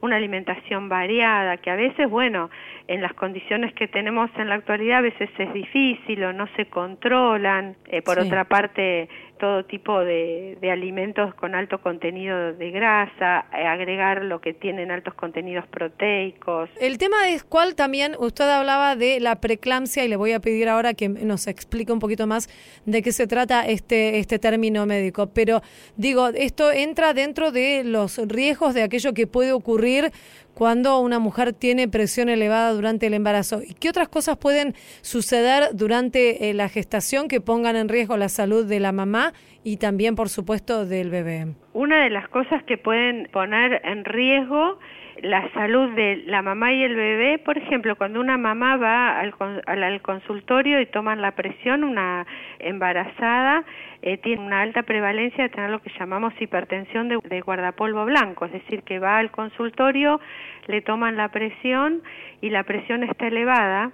una 0.00 0.16
alimentación 0.16 0.88
variada, 0.88 1.56
que 1.58 1.70
a 1.70 1.76
veces, 1.76 2.10
bueno, 2.10 2.50
en 2.88 3.00
las 3.00 3.12
condiciones 3.14 3.72
que 3.74 3.88
tenemos 3.88 4.30
en 4.36 4.48
la 4.48 4.56
actualidad 4.56 4.98
a 4.98 5.02
veces 5.02 5.30
es 5.38 5.52
difícil 5.52 6.22
o 6.24 6.32
no 6.32 6.46
se 6.56 6.66
controlan. 6.66 7.76
Eh, 7.86 8.02
por 8.02 8.18
otra 8.18 8.44
parte, 8.44 9.08
todo 9.42 9.64
tipo 9.64 9.98
de, 9.98 10.56
alimentos 10.70 11.34
con 11.34 11.56
alto 11.56 11.80
contenido 11.82 12.52
de 12.52 12.70
grasa, 12.70 13.46
eh, 13.52 13.66
agregar 13.66 14.22
lo 14.22 14.40
que 14.40 14.54
tienen 14.54 14.92
altos 14.92 15.14
contenidos 15.14 15.66
proteicos. 15.66 16.70
El 16.80 16.96
tema 16.96 17.28
es 17.28 17.42
cuál 17.42 17.74
también, 17.74 18.14
usted 18.20 18.48
hablaba 18.48 18.94
de 18.94 19.18
la 19.18 19.40
preeclampsia 19.40 20.04
y 20.04 20.08
le 20.08 20.14
voy 20.14 20.30
a 20.30 20.38
pedir 20.38 20.68
ahora 20.68 20.94
que 20.94 21.08
nos 21.08 21.48
explique 21.48 21.92
un 21.92 21.98
poquito 21.98 22.28
más 22.28 22.48
de 22.86 23.02
qué 23.02 23.10
se 23.10 23.26
trata 23.26 23.66
este, 23.66 24.20
este 24.20 24.38
término 24.38 24.86
médico. 24.86 25.30
Pero 25.34 25.60
digo, 25.96 26.28
esto 26.28 26.70
entra 26.70 27.12
dentro 27.12 27.50
de 27.50 27.82
los 27.82 28.18
riesgos 28.28 28.74
de 28.74 28.84
aquello 28.84 29.12
que 29.12 29.26
puede 29.26 29.52
ocurrir 29.52 30.12
cuando 30.54 31.00
una 31.00 31.18
mujer 31.18 31.52
tiene 31.52 31.88
presión 31.88 32.28
elevada 32.28 32.72
durante 32.72 33.06
el 33.06 33.14
embarazo? 33.14 33.60
¿Y 33.62 33.74
qué 33.74 33.88
otras 33.88 34.08
cosas 34.08 34.36
pueden 34.36 34.74
suceder 35.00 35.74
durante 35.74 36.50
eh, 36.50 36.54
la 36.54 36.68
gestación 36.68 37.28
que 37.28 37.40
pongan 37.40 37.76
en 37.76 37.88
riesgo 37.88 38.16
la 38.16 38.28
salud 38.28 38.66
de 38.66 38.80
la 38.80 38.92
mamá 38.92 39.32
y 39.64 39.76
también, 39.76 40.14
por 40.14 40.28
supuesto, 40.28 40.86
del 40.86 41.10
bebé? 41.10 41.54
Una 41.72 42.04
de 42.04 42.10
las 42.10 42.28
cosas 42.28 42.62
que 42.64 42.76
pueden 42.78 43.28
poner 43.32 43.80
en 43.84 44.04
riesgo 44.04 44.78
la 45.22 45.48
salud 45.52 45.94
de 45.94 46.22
la 46.26 46.42
mamá 46.42 46.72
y 46.72 46.82
el 46.82 46.96
bebé, 46.96 47.38
por 47.38 47.56
ejemplo, 47.56 47.96
cuando 47.96 48.20
una 48.20 48.38
mamá 48.38 48.76
va 48.76 49.20
al, 49.20 49.34
al, 49.66 50.02
consultorio 50.02 50.80
y 50.80 50.86
toman 50.86 51.20
la 51.20 51.32
presión, 51.32 51.84
una 51.84 52.26
embarazada 52.58 53.64
eh, 54.02 54.18
tiene 54.18 54.42
una 54.42 54.60
alta 54.60 54.82
prevalencia 54.82 55.44
de 55.44 55.50
tener 55.50 55.70
lo 55.70 55.80
que 55.80 55.90
llamamos 55.98 56.34
hipertensión 56.40 57.08
de, 57.08 57.18
de, 57.22 57.40
guardapolvo 57.40 58.04
blanco, 58.04 58.46
es 58.46 58.52
decir, 58.52 58.82
que 58.82 58.98
va 58.98 59.18
al 59.18 59.30
consultorio, 59.30 60.20
le 60.66 60.82
toman 60.82 61.16
la 61.16 61.28
presión 61.28 62.02
y 62.40 62.50
la 62.50 62.64
presión 62.64 63.04
está 63.04 63.28
elevada 63.28 63.92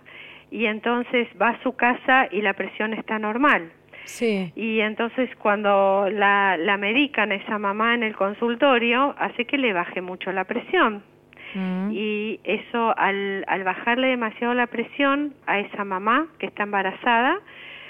y 0.51 0.67
entonces 0.67 1.29
va 1.41 1.51
a 1.51 1.63
su 1.63 1.77
casa 1.77 2.29
y 2.31 2.41
la 2.41 2.55
presión 2.55 2.95
está 2.95 3.19
normal. 3.19 3.71
Sí. 4.05 4.51
Y 4.57 4.81
entonces 4.81 5.29
cuando 5.37 6.09
la, 6.11 6.57
la 6.57 6.79
medican 6.79 7.31
a 7.31 7.35
esa 7.35 7.59
mamá 7.59 7.95
en 7.95 8.03
el 8.03 8.17
consultorio, 8.17 9.15
hace 9.19 9.45
que 9.45 9.59
le 9.59 9.75
baje 9.75 10.01
mucho 10.01 10.33
la 10.33 10.45
presión. 10.45 11.03
Mm. 11.55 11.91
Y 11.93 12.41
eso, 12.45 12.97
al, 12.97 13.45
al 13.47 13.65
bajarle 13.65 14.09
demasiado 14.09 14.55
la 14.55 14.67
presión 14.67 15.35
a 15.47 15.59
esa 15.61 15.85
mamá 15.85 16.29
que 16.39 16.47
está 16.47 16.63
embarazada, 16.63 17.39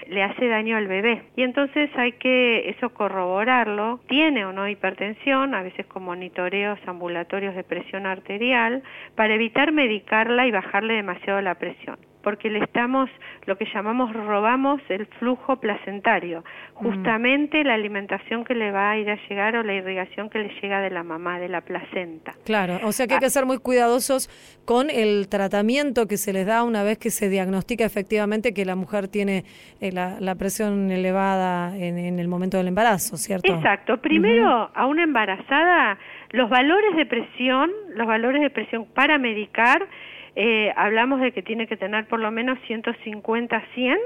le 0.09 0.23
hace 0.23 0.49
daño 0.49 0.77
al 0.77 0.89
bebé. 0.89 1.23
Y 1.37 1.43
entonces 1.43 1.91
hay 1.97 2.13
que 2.13 2.71
eso 2.71 2.91
corroborarlo, 2.91 4.01
tiene 4.09 4.45
o 4.45 4.53
no 4.53 4.69
hipertensión, 4.69 5.55
a 5.55 5.63
veces 5.63 5.87
con 5.87 6.05
monitoreos 6.05 6.79
ambulatorios 6.87 7.55
de 7.55 7.65
presión 7.65 8.07
arterial, 8.07 8.83
para 9.15 9.35
evitar 9.35 9.73
medicarla 9.73 10.47
y 10.47 10.51
bajarle 10.51 10.95
demasiado 10.95 11.41
la 11.41 11.55
presión 11.57 12.08
porque 12.23 12.51
le 12.51 12.61
estamos, 12.61 13.09
lo 13.47 13.57
que 13.57 13.67
llamamos, 13.73 14.13
robamos 14.13 14.81
el 14.89 15.07
flujo 15.19 15.57
placentario, 15.57 16.45
justamente 16.75 17.65
la 17.65 17.75
alimentación 17.75 18.45
que 18.45 18.55
le 18.55 18.71
va 18.71 18.91
a 18.91 18.99
ir 18.99 19.11
a 19.11 19.17
llegar 19.29 19.57
o 19.57 19.63
la 19.63 19.75
irrigación 19.75 20.29
que 20.31 20.39
le 20.39 20.49
llega 20.61 20.81
de 20.81 20.91
la 20.91 21.03
mamá, 21.03 21.39
de 21.39 21.49
la 21.49 21.61
placenta. 21.61 22.35
Claro, 22.45 22.79
o 22.85 22.93
sea 22.93 23.07
que 23.07 23.15
hay 23.15 23.21
que 23.21 23.31
ser 23.31 23.47
muy 23.47 23.59
cuidadosos 23.59 24.29
con 24.65 24.91
el 24.91 25.29
tratamiento 25.29 26.07
que 26.07 26.17
se 26.17 26.33
les 26.33 26.47
da 26.47 26.63
una 26.63 26.83
vez 26.83 26.99
que 26.99 27.11
se 27.11 27.29
diagnostica 27.29 27.85
efectivamente 27.85 28.53
que 28.53 28.65
la 28.65 28.77
mujer 28.77 29.09
tiene 29.09 29.45
eh, 29.81 29.93
la, 29.93 30.35
presión 30.35 30.91
elevada 30.91 31.77
en, 31.77 32.19
el 32.19 32.29
momento 32.29 32.59
del 32.59 32.69
embarazo, 32.69 33.17
¿cierto? 33.17 33.53
Exacto. 33.53 33.99
Primero, 33.99 34.71
a 34.75 34.87
una 34.87 35.03
embarazada, 35.03 35.99
los 36.31 36.49
valores 36.49 36.97
de 36.97 37.07
presión, 37.07 37.71
los 37.95 38.07
valores 38.07 38.43
de 38.43 38.51
presión 38.51 38.87
para 38.95 39.19
medicar, 39.19 39.87
eh, 40.41 40.73
hablamos 40.77 41.21
de 41.21 41.33
que 41.33 41.43
tiene 41.43 41.67
que 41.67 41.77
tener 41.77 42.07
por 42.07 42.21
lo 42.21 42.31
menos 42.31 42.61
150 42.69 43.61
100 43.75 43.99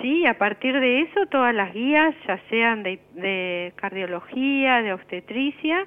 sí 0.00 0.24
a 0.24 0.38
partir 0.38 0.80
de 0.80 1.02
eso 1.02 1.26
todas 1.26 1.54
las 1.54 1.74
guías 1.74 2.14
ya 2.26 2.40
sean 2.48 2.82
de, 2.82 2.98
de, 3.12 3.74
cardiología 3.76 4.80
de 4.80 4.94
obstetricia 4.94 5.86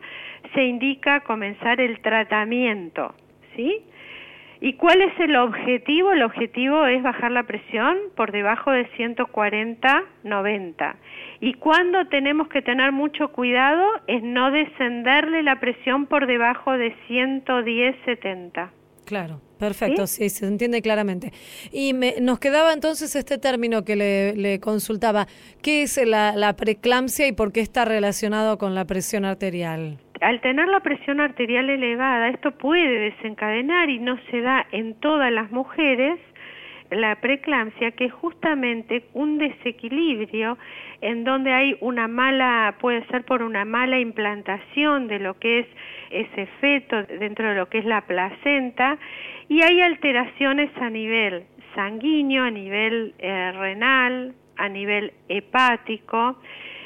se 0.53 0.65
indica 0.65 1.21
comenzar 1.21 1.81
el 1.81 1.99
tratamiento 2.01 3.15
sí 3.55 3.83
¿Y 4.63 4.73
cuál 4.73 5.01
es 5.01 5.19
el 5.19 5.35
objetivo? 5.37 6.11
El 6.11 6.21
objetivo 6.21 6.85
es 6.85 7.01
bajar 7.01 7.31
la 7.31 7.41
presión 7.41 7.97
por 8.15 8.31
debajo 8.31 8.69
de 8.69 8.87
140-90. 8.91 10.95
Y 11.39 11.55
cuando 11.55 12.05
tenemos 12.05 12.47
que 12.49 12.61
tener 12.61 12.91
mucho 12.91 13.29
cuidado 13.29 13.83
es 14.05 14.21
no 14.21 14.51
descenderle 14.51 15.41
la 15.41 15.59
presión 15.59 16.05
por 16.05 16.27
debajo 16.27 16.77
de 16.77 16.95
110-70. 17.09 18.69
Claro, 19.05 19.41
perfecto, 19.59 20.07
¿Sí? 20.07 20.29
se 20.29 20.45
entiende 20.45 20.81
claramente. 20.81 21.31
Y 21.71 21.93
me, 21.93 22.15
nos 22.21 22.39
quedaba 22.39 22.73
entonces 22.73 23.15
este 23.15 23.37
término 23.37 23.83
que 23.83 23.95
le, 23.95 24.59
consultaba. 24.59 25.27
¿Qué 25.61 25.83
es 25.83 25.99
la, 26.05 26.35
la 26.35 26.55
preeclampsia 26.55 27.27
y 27.27 27.31
por 27.31 27.51
qué 27.51 27.61
está 27.61 27.85
relacionado 27.85 28.57
con 28.57 28.75
la 28.75 28.85
presión 28.85 29.25
arterial? 29.25 29.97
al 30.21 30.39
tener 30.39 30.67
la 30.67 30.81
presión 30.81 31.19
arterial 31.19 31.67
elevada, 31.69 32.29
esto 32.29 32.51
puede 32.51 33.11
desencadenar 33.11 33.89
y 33.89 33.97
no 33.97 34.19
se 34.29 34.41
da 34.41 34.67
en 34.71 34.93
todas 34.99 35.31
las 35.31 35.51
mujeres 35.51 36.19
la 36.91 37.15
preeclampsia, 37.15 37.91
que 37.91 38.06
es 38.06 38.13
justamente 38.13 39.06
un 39.13 39.38
desequilibrio 39.38 40.58
en 40.99 41.23
donde 41.23 41.54
hay 41.54 41.77
una 41.80 42.08
mala, 42.08 42.75
puede 42.80 43.06
ser 43.08 43.23
por 43.23 43.41
una 43.41 43.65
mala 43.65 43.99
implantación 43.99 45.08
de 45.08 45.19
lo 45.19 45.39
que 45.39 45.60
es 45.60 45.67
ese 46.10 46.45
feto 46.60 47.04
dentro 47.04 47.49
de 47.49 47.56
lo 47.56 47.69
que 47.69 47.80
es 47.80 47.86
la 47.86 48.01
placenta 48.01 48.97
y 49.47 49.62
hay 49.62 49.82
alteraciones 49.82 50.69
a 50.77 50.89
nivel 50.89 51.45
sanguíneo, 51.75 52.43
a 52.43 52.51
nivel 52.51 53.13
eh, 53.19 53.51
renal, 53.54 54.36
a 54.58 54.67
nivel 54.67 55.13
hepático, 55.30 56.38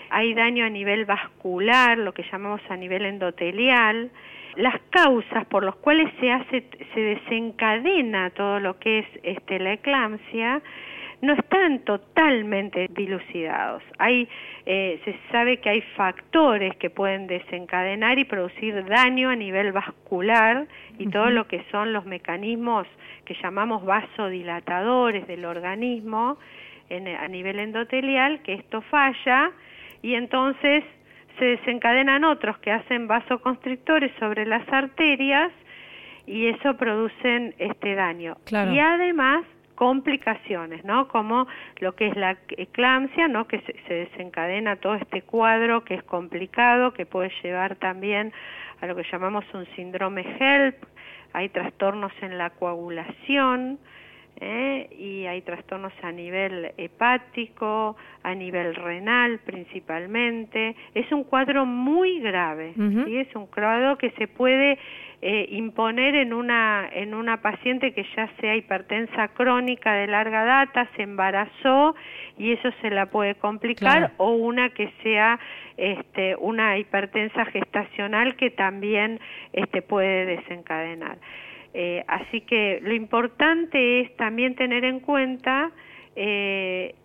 hay 0.10 0.34
daño 0.34 0.66
a 0.66 0.70
nivel 0.70 1.06
vascular, 1.06 1.98
lo 1.98 2.14
que 2.14 2.24
llamamos 2.32 2.62
a 2.70 2.78
nivel 2.78 3.06
endotelial, 3.06 4.12
las 4.56 4.80
causas 4.90 5.46
por 5.48 5.64
las 5.64 5.76
cuales 5.76 6.12
se 6.20 6.32
hace, 6.32 6.66
se 6.94 7.00
desencadena 7.00 8.30
todo 8.32 8.60
lo 8.60 8.80
que 8.80 9.00
es 9.00 9.06
este, 9.24 9.60
la 9.60 9.74
eclampsia, 9.74 10.62
no 11.22 11.34
están 11.34 11.80
totalmente 11.80 12.88
dilucidados. 12.90 13.82
Hay, 13.98 14.28
eh, 14.66 15.00
se 15.06 15.16
sabe 15.32 15.58
que 15.58 15.70
hay 15.70 15.82
factores 15.96 16.76
que 16.78 16.90
pueden 16.90 17.28
desencadenar 17.28 18.20
y 18.20 18.26
producir 18.26 18.86
daño 18.86 19.30
a 19.30 19.36
nivel 19.36 19.72
vascular 19.72 20.68
y 21.00 21.08
todo 21.08 21.30
lo 21.30 21.48
que 21.48 21.64
son 21.72 21.94
los 21.94 22.06
mecanismos 22.06 22.88
que 23.26 23.36
llamamos 23.42 23.86
vasodilatadores 23.86 25.28
del 25.28 25.46
organismo 25.46 26.38
en, 26.90 27.08
a 27.08 27.28
nivel 27.28 27.60
endotelial, 27.60 28.42
que 28.44 28.54
esto 28.54 28.82
falla 28.82 29.52
y 30.02 30.14
entonces 30.14 30.84
se 31.40 31.46
desencadenan 31.46 32.24
otros 32.24 32.58
que 32.60 32.72
hacen 32.72 33.08
vasoconstrictores 33.08 34.12
sobre 34.20 34.46
las 34.46 34.68
arterias 34.72 35.52
y 36.26 36.48
eso 36.48 36.76
producen 36.78 37.54
este 37.58 37.96
daño. 37.96 38.38
Y 38.52 38.80
además 38.80 39.46
complicaciones, 39.76 40.86
¿no? 40.86 41.08
Como 41.10 41.48
lo 41.80 41.96
que 41.96 42.08
es 42.08 42.16
la 42.16 42.38
eclampsia, 42.50 43.28
¿no? 43.28 43.46
Que 43.46 43.60
se, 43.60 43.76
se, 43.88 43.94
desencadena 43.94 44.78
todo 44.78 44.96
este 44.96 45.22
cuadro 45.22 45.84
que 45.84 45.96
es 45.96 46.04
complicado, 46.04 46.94
que 46.94 47.06
puede 47.06 47.32
llevar 47.44 47.76
también 47.76 48.32
a 48.82 48.88
lo 48.88 48.96
que 48.96 49.04
llamamos 49.12 49.44
un 49.54 49.66
síndrome 49.76 50.26
HELP, 50.40 50.84
hay 51.34 51.50
trastornos 51.50 52.14
en 52.22 52.38
la 52.38 52.52
coagulación, 52.52 53.78
¿eh? 54.40 54.88
y 54.98 55.26
hay 55.26 55.42
trastornos 55.42 55.94
a 56.02 56.12
nivel 56.12 56.72
hepático, 56.78 57.96
a 58.24 58.36
nivel 58.36 58.76
renal 58.76 59.40
principalmente. 59.40 60.76
Es 60.94 61.12
un 61.12 61.24
cuadro 61.24 61.66
muy 61.66 62.20
grave, 62.20 62.74
¿sí? 62.76 63.18
es 63.18 63.34
un 63.36 63.48
cuadro 63.48 63.98
que 63.98 64.12
se 64.12 64.28
puede 64.28 64.78
eh, 65.22 65.48
imponer 65.52 66.16
en 66.16 66.34
una, 66.34 66.88
en 66.92 67.14
una 67.14 67.42
paciente 67.42 67.94
que 67.94 68.06
ya 68.16 68.30
sea 68.40 68.56
hipertensa 68.56 69.30
crónica 69.30 69.94
de 69.94 70.08
larga 70.08 70.44
data, 70.46 70.88
se 70.96 71.04
embarazó 71.04 71.96
y 72.38 72.52
eso 72.52 72.70
se 72.82 72.90
la 72.90 73.08
puede 73.08 73.36
complicar, 73.36 74.12
o 74.18 74.32
una 74.32 74.70
que 74.70 74.92
sea 75.02 75.40
este, 75.78 76.36
una 76.36 76.78
hipertensa 76.78 77.46
gestacional 77.46 78.36
que 78.36 78.52
también 78.52 79.20
este, 79.54 79.82
puede 79.82 80.26
desencadenar. 80.26 81.18
Eh, 81.78 82.06
así 82.08 82.40
que 82.40 82.80
lo 82.82 82.94
importante 82.94 84.00
es 84.00 84.16
también 84.16 84.56
tener 84.56 84.86
en 84.86 85.02
cuenta 85.02 85.72
eh, 86.16 86.96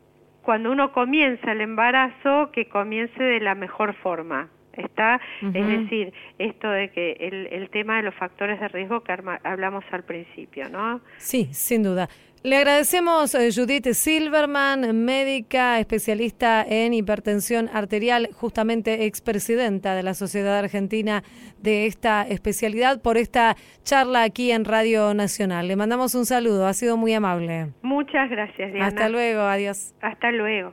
cuando 0.42 0.70
uno 0.70 0.92
comienza 0.92 1.50
el 1.50 1.60
embarazo 1.60 2.52
que 2.52 2.68
comience 2.68 3.20
de 3.20 3.40
la 3.40 3.56
mejor 3.56 3.94
forma. 3.94 4.48
Está, 4.80 5.20
es 5.42 5.66
decir, 5.66 6.12
esto 6.38 6.68
de 6.68 6.90
que 6.90 7.12
el, 7.20 7.46
el 7.52 7.70
tema 7.70 7.96
de 7.96 8.02
los 8.04 8.14
factores 8.14 8.60
de 8.60 8.68
riesgo 8.68 9.02
que 9.02 9.12
hablamos 9.44 9.84
al 9.90 10.04
principio, 10.04 10.68
¿no? 10.68 11.00
Sí, 11.18 11.48
sin 11.52 11.82
duda. 11.82 12.08
Le 12.42 12.56
agradecemos 12.56 13.34
a 13.34 13.44
eh, 13.44 13.50
Judith 13.54 13.86
Silverman, 13.92 15.04
médica 15.04 15.78
especialista 15.78 16.64
en 16.66 16.94
hipertensión 16.94 17.68
arterial, 17.70 18.30
justamente 18.32 19.04
expresidenta 19.04 19.94
de 19.94 20.02
la 20.02 20.14
Sociedad 20.14 20.58
Argentina 20.58 21.22
de 21.58 21.84
esta 21.84 22.22
especialidad, 22.26 23.02
por 23.02 23.18
esta 23.18 23.56
charla 23.82 24.22
aquí 24.22 24.52
en 24.52 24.64
Radio 24.64 25.12
Nacional. 25.12 25.68
Le 25.68 25.76
mandamos 25.76 26.14
un 26.14 26.24
saludo, 26.24 26.66
ha 26.66 26.72
sido 26.72 26.96
muy 26.96 27.12
amable. 27.12 27.72
Muchas 27.82 28.30
gracias, 28.30 28.72
Diana. 28.72 28.86
Hasta 28.86 29.10
luego, 29.10 29.42
adiós. 29.42 29.94
Hasta 30.00 30.32
luego. 30.32 30.72